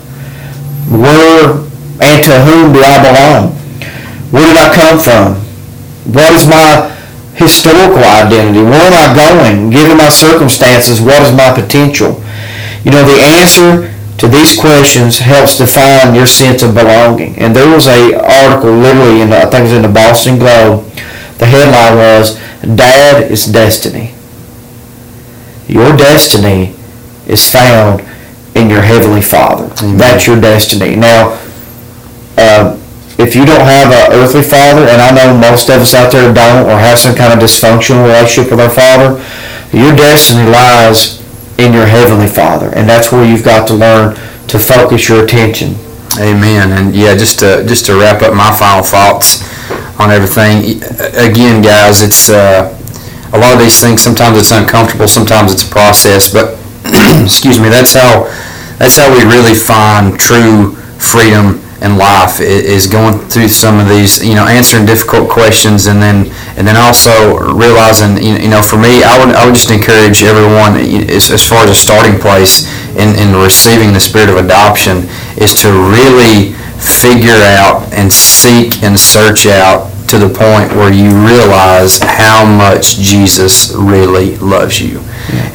Where 0.89 1.61
and 2.01 2.23
to 2.25 2.33
whom 2.41 2.73
do 2.73 2.81
I 2.81 2.97
belong? 3.05 3.53
Where 4.33 4.47
did 4.47 4.57
I 4.57 4.73
come 4.73 4.97
from? 4.97 5.35
What 6.13 6.33
is 6.33 6.47
my 6.47 6.89
historical 7.35 8.03
identity? 8.03 8.63
Where 8.63 8.81
am 8.81 8.93
I 8.93 9.15
going? 9.15 9.69
Given 9.69 9.97
my 9.97 10.09
circumstances, 10.09 11.01
what 11.01 11.21
is 11.23 11.35
my 11.35 11.53
potential? 11.53 12.21
You 12.83 12.91
know, 12.91 13.05
the 13.05 13.21
answer 13.21 13.93
to 14.17 14.27
these 14.27 14.59
questions 14.59 15.19
helps 15.19 15.57
define 15.57 16.13
your 16.13 16.27
sense 16.27 16.61
of 16.61 16.75
belonging. 16.75 17.37
And 17.37 17.55
there 17.55 17.73
was 17.73 17.87
a 17.87 18.13
article 18.15 18.71
literally 18.71 19.21
in 19.21 19.29
the, 19.29 19.37
I 19.37 19.45
think 19.45 19.61
it 19.61 19.63
was 19.63 19.73
in 19.73 19.81
the 19.81 19.89
Boston 19.89 20.37
Globe. 20.37 20.85
The 21.37 21.45
headline 21.45 21.97
was 21.97 22.35
Dad 22.61 23.31
is 23.31 23.45
Destiny. 23.45 24.13
Your 25.67 25.95
destiny 25.95 26.75
is 27.27 27.49
found 27.49 28.01
in 28.55 28.69
your 28.69 28.81
Heavenly 28.81 29.21
Father. 29.21 29.73
Amen. 29.81 29.97
That's 29.97 30.27
your 30.27 30.39
destiny. 30.39 30.95
Now, 30.95 31.39
uh, 32.37 32.77
if 33.17 33.35
you 33.35 33.45
don't 33.45 33.65
have 33.65 33.91
an 33.91 34.13
earthly 34.13 34.43
father, 34.43 34.87
and 34.87 35.01
I 35.01 35.11
know 35.11 35.37
most 35.37 35.69
of 35.69 35.81
us 35.81 35.93
out 35.93 36.11
there 36.11 36.33
don't, 36.33 36.65
or 36.65 36.77
have 36.77 36.97
some 36.97 37.15
kind 37.15 37.33
of 37.33 37.39
dysfunctional 37.39 38.05
relationship 38.05 38.51
with 38.51 38.59
our 38.59 38.69
father, 38.69 39.19
your 39.71 39.95
destiny 39.95 40.49
lies 40.49 41.19
in 41.57 41.73
your 41.73 41.85
heavenly 41.85 42.27
father, 42.27 42.73
and 42.75 42.89
that's 42.89 43.11
where 43.11 43.23
you've 43.23 43.43
got 43.45 43.67
to 43.67 43.73
learn 43.73 44.15
to 44.47 44.59
focus 44.59 45.07
your 45.07 45.23
attention. 45.23 45.75
Amen. 46.19 46.71
And 46.71 46.95
yeah, 46.95 47.15
just 47.15 47.39
to 47.39 47.63
just 47.65 47.85
to 47.85 47.95
wrap 47.95 48.21
up 48.21 48.33
my 48.33 48.51
final 48.51 48.83
thoughts 48.83 49.47
on 49.99 50.11
everything. 50.11 50.81
Again, 51.15 51.61
guys, 51.61 52.01
it's 52.01 52.29
uh, 52.29 52.67
a 53.31 53.37
lot 53.37 53.53
of 53.53 53.59
these 53.59 53.79
things. 53.79 54.01
Sometimes 54.01 54.37
it's 54.37 54.51
uncomfortable. 54.51 55.07
Sometimes 55.07 55.53
it's 55.53 55.63
a 55.63 55.71
process. 55.71 56.33
But 56.33 56.59
excuse 57.23 57.59
me, 57.59 57.69
that's 57.69 57.93
how 57.93 58.27
that's 58.77 58.97
how 58.97 59.07
we 59.13 59.23
really 59.23 59.55
find 59.55 60.19
true 60.19 60.75
freedom 60.99 61.60
and 61.81 61.97
life 61.97 62.39
is 62.39 62.85
going 62.85 63.17
through 63.27 63.49
some 63.49 63.79
of 63.79 63.89
these, 63.89 64.23
you 64.23 64.35
know, 64.35 64.45
answering 64.45 64.85
difficult 64.85 65.29
questions, 65.29 65.87
and 65.87 66.01
then 66.01 66.31
and 66.55 66.67
then 66.67 66.77
also 66.77 67.37
realizing, 67.53 68.21
you 68.21 68.49
know, 68.49 68.61
for 68.61 68.77
me, 68.77 69.03
I 69.03 69.17
would 69.17 69.35
I 69.35 69.45
would 69.45 69.55
just 69.55 69.71
encourage 69.71 70.23
everyone 70.23 70.77
as, 71.09 71.31
as 71.31 71.41
far 71.47 71.63
as 71.65 71.71
a 71.71 71.75
starting 71.75 72.19
place 72.19 72.69
in, 72.95 73.17
in 73.17 73.35
receiving 73.35 73.93
the 73.93 73.99
spirit 73.99 74.29
of 74.29 74.37
adoption 74.37 75.09
is 75.37 75.55
to 75.61 75.71
really 75.71 76.53
figure 76.77 77.41
out 77.57 77.91
and 77.93 78.11
seek 78.11 78.83
and 78.83 78.99
search 78.99 79.47
out 79.47 79.89
to 80.09 80.19
the 80.19 80.27
point 80.27 80.69
where 80.75 80.91
you 80.91 81.09
realize 81.25 81.99
how 82.03 82.45
much 82.45 82.97
Jesus 82.97 83.73
really 83.73 84.35
loves 84.37 84.81
you. 84.81 84.99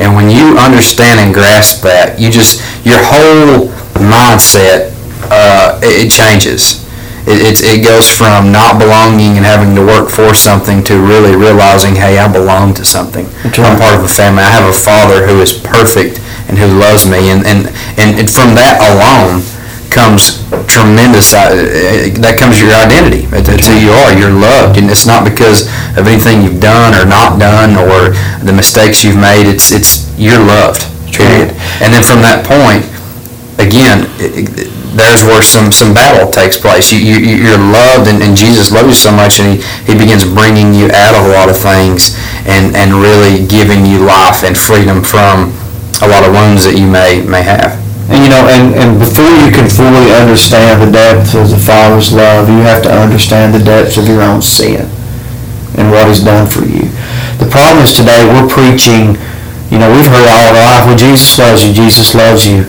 And 0.01 0.17
when 0.17 0.31
you 0.31 0.57
understand 0.57 1.21
and 1.21 1.35
grasp 1.35 1.83
that, 1.83 2.19
you 2.19 2.31
just 2.31 2.65
your 2.85 2.99
whole 2.99 3.69
mindset 4.01 4.96
uh, 5.31 5.81
it, 5.83 6.11
changes. 6.11 6.85
It, 7.27 7.59
it, 7.59 7.83
goes 7.83 8.07
from 8.07 8.53
not 8.53 8.79
belonging 8.79 9.35
and 9.35 9.45
having 9.45 9.75
to 9.75 9.83
work 9.83 10.11
for 10.11 10.35
something 10.35 10.85
to 10.85 10.95
really 10.95 11.35
realizing, 11.35 11.95
hey, 11.97 12.19
I 12.19 12.31
belong 12.31 12.75
to 12.75 12.85
something. 12.85 13.27
Right. 13.43 13.59
I'm 13.59 13.79
part 13.79 13.99
of 13.99 14.05
a 14.05 14.09
family. 14.09 14.43
I 14.43 14.51
have 14.55 14.69
a 14.69 14.77
father 14.77 15.27
who 15.27 15.43
is 15.43 15.53
perfect 15.53 16.23
and 16.47 16.57
who 16.57 16.71
loves 16.79 17.07
me. 17.07 17.31
And, 17.35 17.43
and, 17.47 17.67
and 17.99 18.31
from 18.31 18.55
that 18.55 18.79
alone 18.79 19.43
comes 19.91 20.45
tremendous, 20.71 21.33
uh, 21.35 22.13
that 22.23 22.37
comes 22.39 22.61
your 22.61 22.71
identity. 22.77 23.27
That's 23.27 23.67
who 23.67 23.75
you 23.75 23.91
are. 23.91 24.15
You're 24.15 24.35
loved. 24.35 24.79
And 24.79 24.87
it's 24.87 25.07
not 25.07 25.27
because 25.27 25.67
of 25.99 26.07
anything 26.07 26.47
you've 26.47 26.63
done 26.63 26.95
or 26.95 27.09
not 27.09 27.41
done 27.41 27.75
or 27.75 28.15
the 28.45 28.53
mistakes 28.55 29.03
you've 29.03 29.19
made. 29.19 29.51
It's, 29.51 29.73
it's 29.73 30.07
you're 30.15 30.39
loved, 30.39 30.87
period. 31.11 31.57
And 31.83 31.91
then 31.91 32.07
from 32.07 32.23
that 32.23 32.45
point, 32.47 32.87
again, 33.59 34.07
it, 34.21 34.71
there's 34.97 35.23
where 35.23 35.45
some, 35.45 35.71
some 35.71 35.93
battle 35.93 36.33
takes 36.33 36.57
place. 36.57 36.91
You, 36.91 36.99
you, 36.99 37.17
you're 37.21 37.61
loved, 37.61 38.09
and, 38.09 38.25
and 38.25 38.33
Jesus 38.37 38.73
loves 38.73 38.89
you 38.89 38.99
so 38.99 39.13
much, 39.13 39.39
and 39.39 39.61
he, 39.61 39.93
he 39.93 39.95
begins 39.95 40.25
bringing 40.25 40.73
you 40.73 40.89
out 40.97 41.13
of 41.13 41.29
a 41.29 41.33
lot 41.37 41.53
of 41.53 41.57
things 41.57 42.17
and, 42.49 42.73
and 42.73 42.97
really 42.97 43.45
giving 43.45 43.85
you 43.85 44.01
life 44.01 44.41
and 44.43 44.57
freedom 44.57 45.05
from 45.05 45.53
a 46.01 46.09
lot 46.09 46.25
of 46.25 46.33
wounds 46.33 46.65
that 46.65 46.81
you 46.81 46.89
may, 46.89 47.21
may 47.29 47.45
have. 47.45 47.77
And 48.09 48.23
you 48.23 48.31
know, 48.31 48.47
and, 48.47 48.73
and 48.79 48.91
before 49.03 49.27
you 49.43 49.51
can 49.51 49.67
fully 49.67 50.15
understand 50.15 50.79
the 50.79 50.89
depth 50.89 51.35
of 51.35 51.51
the 51.51 51.59
Father's 51.59 52.15
love, 52.15 52.49
you 52.49 52.63
have 52.63 52.83
to 52.87 52.93
understand 52.93 53.53
the 53.53 53.63
depth 53.63 53.99
of 53.99 54.07
your 54.07 54.23
own 54.23 54.41
sin 54.41 54.87
and 55.77 55.91
what 55.91 56.07
He's 56.07 56.23
done 56.23 56.47
for 56.47 56.63
you. 56.63 56.89
The 57.43 57.51
problem 57.51 57.83
is 57.83 57.99
today 57.99 58.25
we're 58.25 58.49
preaching, 58.49 59.19
you 59.69 59.83
know, 59.83 59.91
we've 59.91 60.07
heard 60.07 60.25
all 60.25 60.55
our 60.55 60.55
life, 60.55 60.83
well, 60.87 60.97
Jesus 60.97 61.37
loves 61.37 61.67
you, 61.67 61.75
Jesus 61.75 62.15
loves 62.15 62.47
you. 62.47 62.65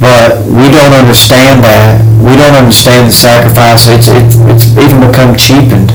But 0.00 0.40
we 0.48 0.72
don't 0.72 0.96
understand 0.96 1.60
that. 1.60 2.00
We 2.24 2.32
don't 2.32 2.56
understand 2.56 3.12
the 3.12 3.14
sacrifice. 3.14 3.84
It's, 3.84 4.08
it, 4.08 4.32
it's 4.48 4.72
even 4.80 5.04
become 5.04 5.36
cheapened. 5.36 5.92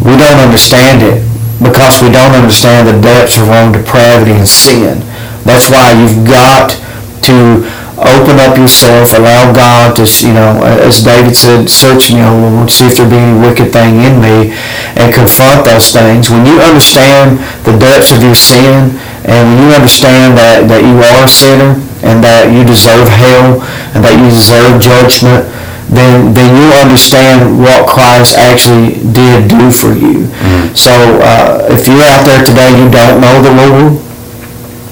We 0.00 0.16
don't 0.16 0.40
understand 0.40 1.04
it 1.04 1.20
because 1.60 2.00
we 2.00 2.08
don't 2.08 2.32
understand 2.32 2.88
the 2.88 2.96
depths 2.96 3.36
of 3.36 3.52
our 3.52 3.68
own 3.68 3.72
depravity 3.76 4.32
and 4.32 4.48
sin. 4.48 5.04
That's 5.44 5.68
why 5.68 5.92
you've 5.92 6.24
got 6.24 6.80
to 7.28 7.64
open 7.96 8.36
up 8.40 8.56
yourself, 8.56 9.16
allow 9.16 9.52
God 9.52 9.96
to, 9.96 10.04
you 10.04 10.32
know, 10.36 10.60
as 10.84 11.00
David 11.00 11.36
said, 11.36 11.68
search, 11.68 12.12
me, 12.12 12.20
know, 12.20 12.36
Lord, 12.36 12.70
see 12.70 12.84
if 12.88 12.96
there 12.96 13.08
be 13.08 13.16
any 13.16 13.36
wicked 13.40 13.72
thing 13.72 14.04
in 14.04 14.20
me, 14.20 14.52
and 14.96 15.12
confront 15.12 15.64
those 15.64 15.92
things. 15.92 16.28
When 16.28 16.44
you 16.44 16.60
understand 16.60 17.40
the 17.64 17.76
depths 17.76 18.12
of 18.12 18.20
your 18.20 18.36
sin, 18.36 18.96
and 19.24 19.42
when 19.48 19.58
you 19.64 19.70
understand 19.72 20.36
that, 20.36 20.68
that 20.68 20.84
you 20.84 21.00
are 21.00 21.24
a 21.24 21.28
sinner, 21.28 21.85
and 22.04 22.20
that 22.24 22.52
you 22.52 22.64
deserve 22.64 23.08
hell 23.08 23.62
and 23.96 24.04
that 24.04 24.16
you 24.18 24.28
deserve 24.28 24.80
judgment, 24.80 25.48
then 25.88 26.34
then 26.34 26.50
you 26.52 26.68
understand 26.74 27.56
what 27.62 27.86
Christ 27.86 28.36
actually 28.36 28.98
did 29.14 29.48
do 29.48 29.70
for 29.70 29.94
you. 29.94 30.26
Mm-hmm. 30.26 30.74
So 30.74 30.92
uh, 31.22 31.70
if 31.70 31.86
you're 31.86 32.02
out 32.02 32.26
there 32.26 32.42
today, 32.42 32.74
you 32.74 32.90
don't 32.90 33.22
know 33.22 33.36
the 33.40 33.54
Lord. 33.54 34.02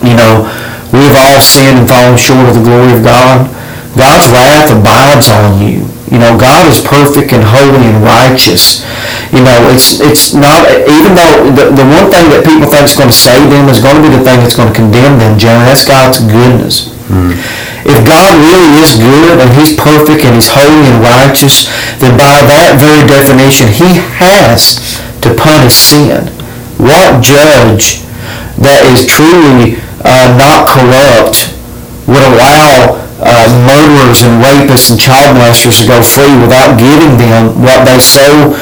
You 0.04 0.14
know, 0.16 0.46
we've 0.92 1.16
all 1.16 1.40
sinned 1.40 1.82
and 1.82 1.88
fallen 1.88 2.16
short 2.16 2.48
of 2.48 2.54
the 2.54 2.64
glory 2.64 2.94
of 2.94 3.02
God. 3.02 3.50
God's 3.96 4.26
wrath 4.30 4.70
abides 4.70 5.28
on 5.30 5.62
you. 5.62 5.93
You 6.12 6.20
know, 6.20 6.36
God 6.36 6.68
is 6.68 6.84
perfect 6.84 7.32
and 7.32 7.40
holy 7.40 7.80
and 7.88 8.04
righteous. 8.04 8.84
You 9.32 9.40
know, 9.40 9.56
it's 9.72 10.04
it's 10.04 10.36
not 10.36 10.68
even 10.68 11.16
though 11.16 11.48
the, 11.48 11.64
the 11.72 11.86
one 11.88 12.12
thing 12.12 12.28
that 12.30 12.44
people 12.44 12.68
think 12.68 12.84
is 12.84 12.94
going 12.94 13.08
to 13.08 13.16
save 13.16 13.48
them 13.48 13.72
is 13.72 13.80
going 13.80 13.96
to 13.96 14.04
be 14.04 14.12
the 14.12 14.20
thing 14.20 14.44
that's 14.44 14.54
going 14.54 14.68
to 14.68 14.76
condemn 14.76 15.16
them, 15.16 15.40
Jeremy. 15.40 15.64
That's 15.64 15.88
God's 15.88 16.20
goodness. 16.20 16.92
Mm. 17.08 17.36
If 17.84 18.00
God 18.04 18.40
really 18.40 18.80
is 18.80 18.96
good 18.96 19.40
and 19.40 19.48
He's 19.56 19.76
perfect 19.76 20.24
and 20.24 20.36
He's 20.36 20.48
holy 20.48 20.88
and 20.88 21.00
righteous, 21.04 21.68
then 22.00 22.16
by 22.20 22.40
that 22.48 22.76
very 22.80 23.04
definition, 23.08 23.68
He 23.68 24.00
has 24.20 24.80
to 25.24 25.32
punish 25.36 25.76
sin. 25.76 26.28
What 26.80 27.24
judge 27.24 28.04
that 28.60 28.84
is 28.92 29.08
truly 29.08 29.80
uh, 30.04 30.36
not 30.36 30.68
corrupt 30.68 31.52
would 32.08 32.24
allow 32.24 33.03
uh, 33.22 33.46
murderers 33.66 34.26
and 34.26 34.42
rapists 34.42 34.90
and 34.90 34.98
child 34.98 35.36
molesters 35.36 35.82
to 35.82 35.86
go 35.86 36.02
free 36.02 36.34
without 36.40 36.78
giving 36.78 37.18
them 37.18 37.54
what 37.62 37.86
they 37.86 37.98
so 38.00 38.54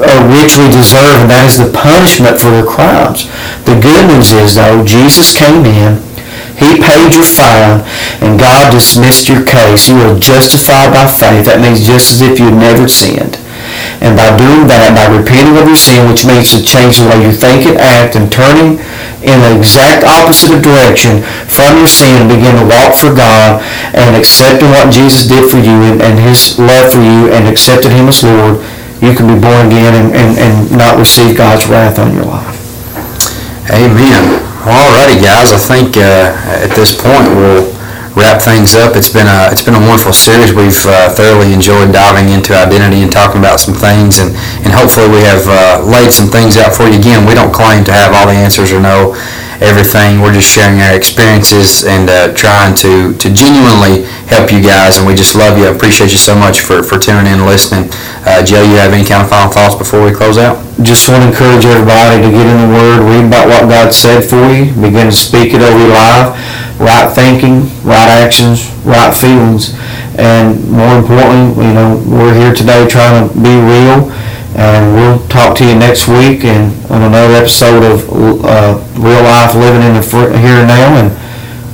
uh, 0.00 0.20
richly 0.32 0.68
deserve, 0.72 1.24
and 1.24 1.30
that 1.30 1.44
is 1.44 1.60
the 1.60 1.68
punishment 1.72 2.40
for 2.40 2.48
their 2.48 2.66
crimes. 2.66 3.28
The 3.68 3.76
good 3.76 4.08
news 4.08 4.32
is, 4.32 4.56
though, 4.56 4.84
Jesus 4.84 5.36
came 5.36 5.64
in 5.64 6.00
he 6.60 6.76
paid 6.76 7.16
your 7.16 7.24
fine, 7.24 7.80
and 8.20 8.36
God 8.36 8.68
dismissed 8.68 9.32
your 9.32 9.40
case. 9.48 9.88
You 9.88 9.96
are 10.04 10.20
justified 10.20 10.92
by 10.92 11.08
faith. 11.08 11.48
That 11.48 11.64
means 11.64 11.80
just 11.80 12.12
as 12.12 12.20
if 12.20 12.36
you 12.36 12.52
had 12.52 12.60
never 12.60 12.84
sinned. 12.84 13.40
And 14.04 14.12
by 14.12 14.28
doing 14.36 14.68
that, 14.68 14.92
by 14.92 15.08
repenting 15.08 15.56
of 15.56 15.64
your 15.64 15.80
sin, 15.80 16.04
which 16.04 16.28
means 16.28 16.52
to 16.52 16.60
change 16.60 17.00
the 17.00 17.08
way 17.08 17.24
you 17.24 17.32
think 17.32 17.64
and 17.64 17.80
act 17.80 18.12
and 18.12 18.28
turning 18.28 18.76
in 19.20 19.36
the 19.44 19.52
exact 19.58 20.04
opposite 20.04 20.64
direction 20.64 21.20
from 21.44 21.76
your 21.76 21.88
sin, 21.88 22.28
begin 22.28 22.56
to 22.56 22.64
walk 22.64 22.96
for 22.96 23.12
God 23.12 23.60
and 23.92 24.16
accepting 24.16 24.72
what 24.72 24.88
Jesus 24.92 25.28
did 25.28 25.44
for 25.48 25.60
you 25.60 25.76
and, 25.92 26.00
and 26.00 26.16
his 26.16 26.58
love 26.58 26.92
for 26.92 27.04
you 27.04 27.28
and 27.28 27.44
accepting 27.48 27.92
him 27.92 28.08
as 28.08 28.24
Lord, 28.24 28.64
you 29.04 29.12
can 29.12 29.28
be 29.28 29.36
born 29.36 29.68
again 29.68 29.92
and, 29.96 30.08
and, 30.16 30.30
and 30.38 30.52
not 30.72 30.98
receive 30.98 31.36
God's 31.36 31.68
wrath 31.68 31.98
on 31.98 32.14
your 32.14 32.24
life. 32.24 32.56
Amen. 33.72 34.40
Alrighty, 34.64 35.20
guys. 35.22 35.52
I 35.52 35.60
think 35.60 35.96
uh, 35.96 36.36
at 36.64 36.72
this 36.76 36.92
point 36.92 37.28
we'll 37.32 37.79
wrap 38.16 38.42
things 38.42 38.74
up. 38.74 38.96
It's 38.96 39.08
been 39.10 39.26
a 39.26 39.50
it's 39.52 39.62
been 39.62 39.74
a 39.74 39.82
wonderful 39.82 40.12
series. 40.12 40.52
We've 40.52 40.74
uh, 40.86 41.10
thoroughly 41.14 41.52
enjoyed 41.52 41.92
diving 41.92 42.32
into 42.32 42.54
identity 42.54 43.02
and 43.02 43.10
talking 43.12 43.38
about 43.38 43.60
some 43.60 43.74
things, 43.74 44.18
and 44.18 44.34
and 44.66 44.72
hopefully 44.72 45.08
we 45.08 45.22
have 45.26 45.44
uh, 45.46 45.82
laid 45.84 46.12
some 46.12 46.28
things 46.28 46.56
out 46.56 46.74
for 46.74 46.88
you. 46.88 46.98
Again, 46.98 47.26
we 47.26 47.34
don't 47.34 47.52
claim 47.52 47.84
to 47.84 47.92
have 47.92 48.14
all 48.14 48.26
the 48.26 48.36
answers 48.36 48.72
or 48.72 48.80
know 48.80 49.14
everything. 49.60 50.20
We're 50.20 50.32
just 50.32 50.48
sharing 50.48 50.80
our 50.80 50.96
experiences 50.96 51.84
and 51.84 52.08
uh, 52.08 52.32
trying 52.34 52.74
to, 52.80 53.12
to 53.12 53.28
genuinely 53.28 54.08
help 54.26 54.50
you 54.52 54.64
guys. 54.64 54.96
And 54.96 55.06
we 55.06 55.14
just 55.14 55.36
love 55.36 55.56
you. 55.56 55.68
I 55.68 55.72
appreciate 55.76 56.12
you 56.12 56.18
so 56.18 56.34
much 56.34 56.60
for, 56.60 56.82
for 56.82 56.98
tuning 56.98 57.28
in 57.28 57.40
and 57.40 57.46
listening. 57.46 57.92
Uh, 58.24 58.42
Joe, 58.44 58.64
you 58.64 58.80
have 58.80 58.92
any 58.92 59.04
kind 59.06 59.22
of 59.22 59.28
final 59.28 59.52
thoughts 59.52 59.76
before 59.76 60.04
we 60.04 60.12
close 60.12 60.38
out? 60.38 60.64
Just 60.80 61.08
want 61.08 61.22
to 61.22 61.28
encourage 61.28 61.64
everybody 61.64 62.24
to 62.24 62.28
get 62.32 62.46
in 62.48 62.58
the 62.64 62.70
Word, 62.72 63.04
read 63.04 63.24
about 63.28 63.48
what 63.48 63.68
God 63.68 63.92
said 63.92 64.24
for 64.24 64.40
you, 64.48 64.72
begin 64.80 65.06
to 65.06 65.16
speak 65.16 65.52
it 65.52 65.60
over 65.60 65.78
your 65.78 65.92
life. 65.92 66.36
Right 66.80 67.12
thinking, 67.12 67.68
right 67.84 68.08
actions, 68.08 68.72
right 68.88 69.12
feelings. 69.12 69.76
And 70.16 70.56
more 70.72 70.96
importantly, 70.96 71.68
you 71.68 71.74
know, 71.74 72.02
we're 72.08 72.32
here 72.32 72.54
today 72.54 72.88
trying 72.88 73.28
to 73.28 73.34
be 73.36 73.52
real 73.52 74.08
and 74.60 74.92
we'll 74.92 75.26
talk 75.28 75.56
to 75.56 75.64
you 75.64 75.72
next 75.72 76.04
week 76.06 76.44
and 76.44 76.68
on 76.92 77.00
another 77.00 77.32
episode 77.32 77.80
of 77.80 78.04
uh, 78.44 78.76
Real 79.00 79.24
Life 79.24 79.56
Living 79.56 79.80
in 79.80 79.96
the 79.96 80.04
fr- 80.04 80.36
Here 80.36 80.60
and 80.60 80.68
Now. 80.68 81.00
And 81.00 81.08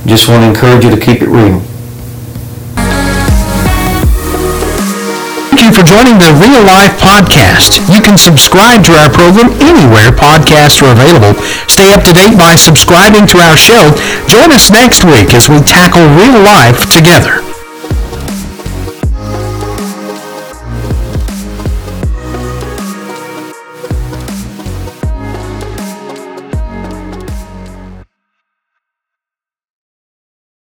just 0.07 0.31
want 0.31 0.43
to 0.43 0.47
encourage 0.47 0.87
you 0.87 0.91
to 0.95 1.01
keep 1.01 1.19
it 1.19 1.27
real. 1.27 1.59
Thank 5.51 5.67
you 5.67 5.75
for 5.75 5.83
joining 5.83 6.15
the 6.15 6.31
Real 6.39 6.63
Life 6.63 6.95
Podcast. 7.03 7.83
You 7.91 7.99
can 7.99 8.15
subscribe 8.15 8.87
to 8.87 8.95
our 8.95 9.11
program 9.11 9.51
anywhere 9.59 10.15
podcasts 10.15 10.79
are 10.79 10.95
available. 10.95 11.35
Stay 11.67 11.91
up 11.91 12.07
to 12.07 12.15
date 12.15 12.39
by 12.39 12.55
subscribing 12.55 13.27
to 13.35 13.37
our 13.43 13.57
show. 13.59 13.91
Join 14.31 14.47
us 14.55 14.71
next 14.71 15.03
week 15.03 15.35
as 15.35 15.51
we 15.51 15.59
tackle 15.59 16.07
real 16.15 16.39
life 16.39 16.87
together. 16.87 17.43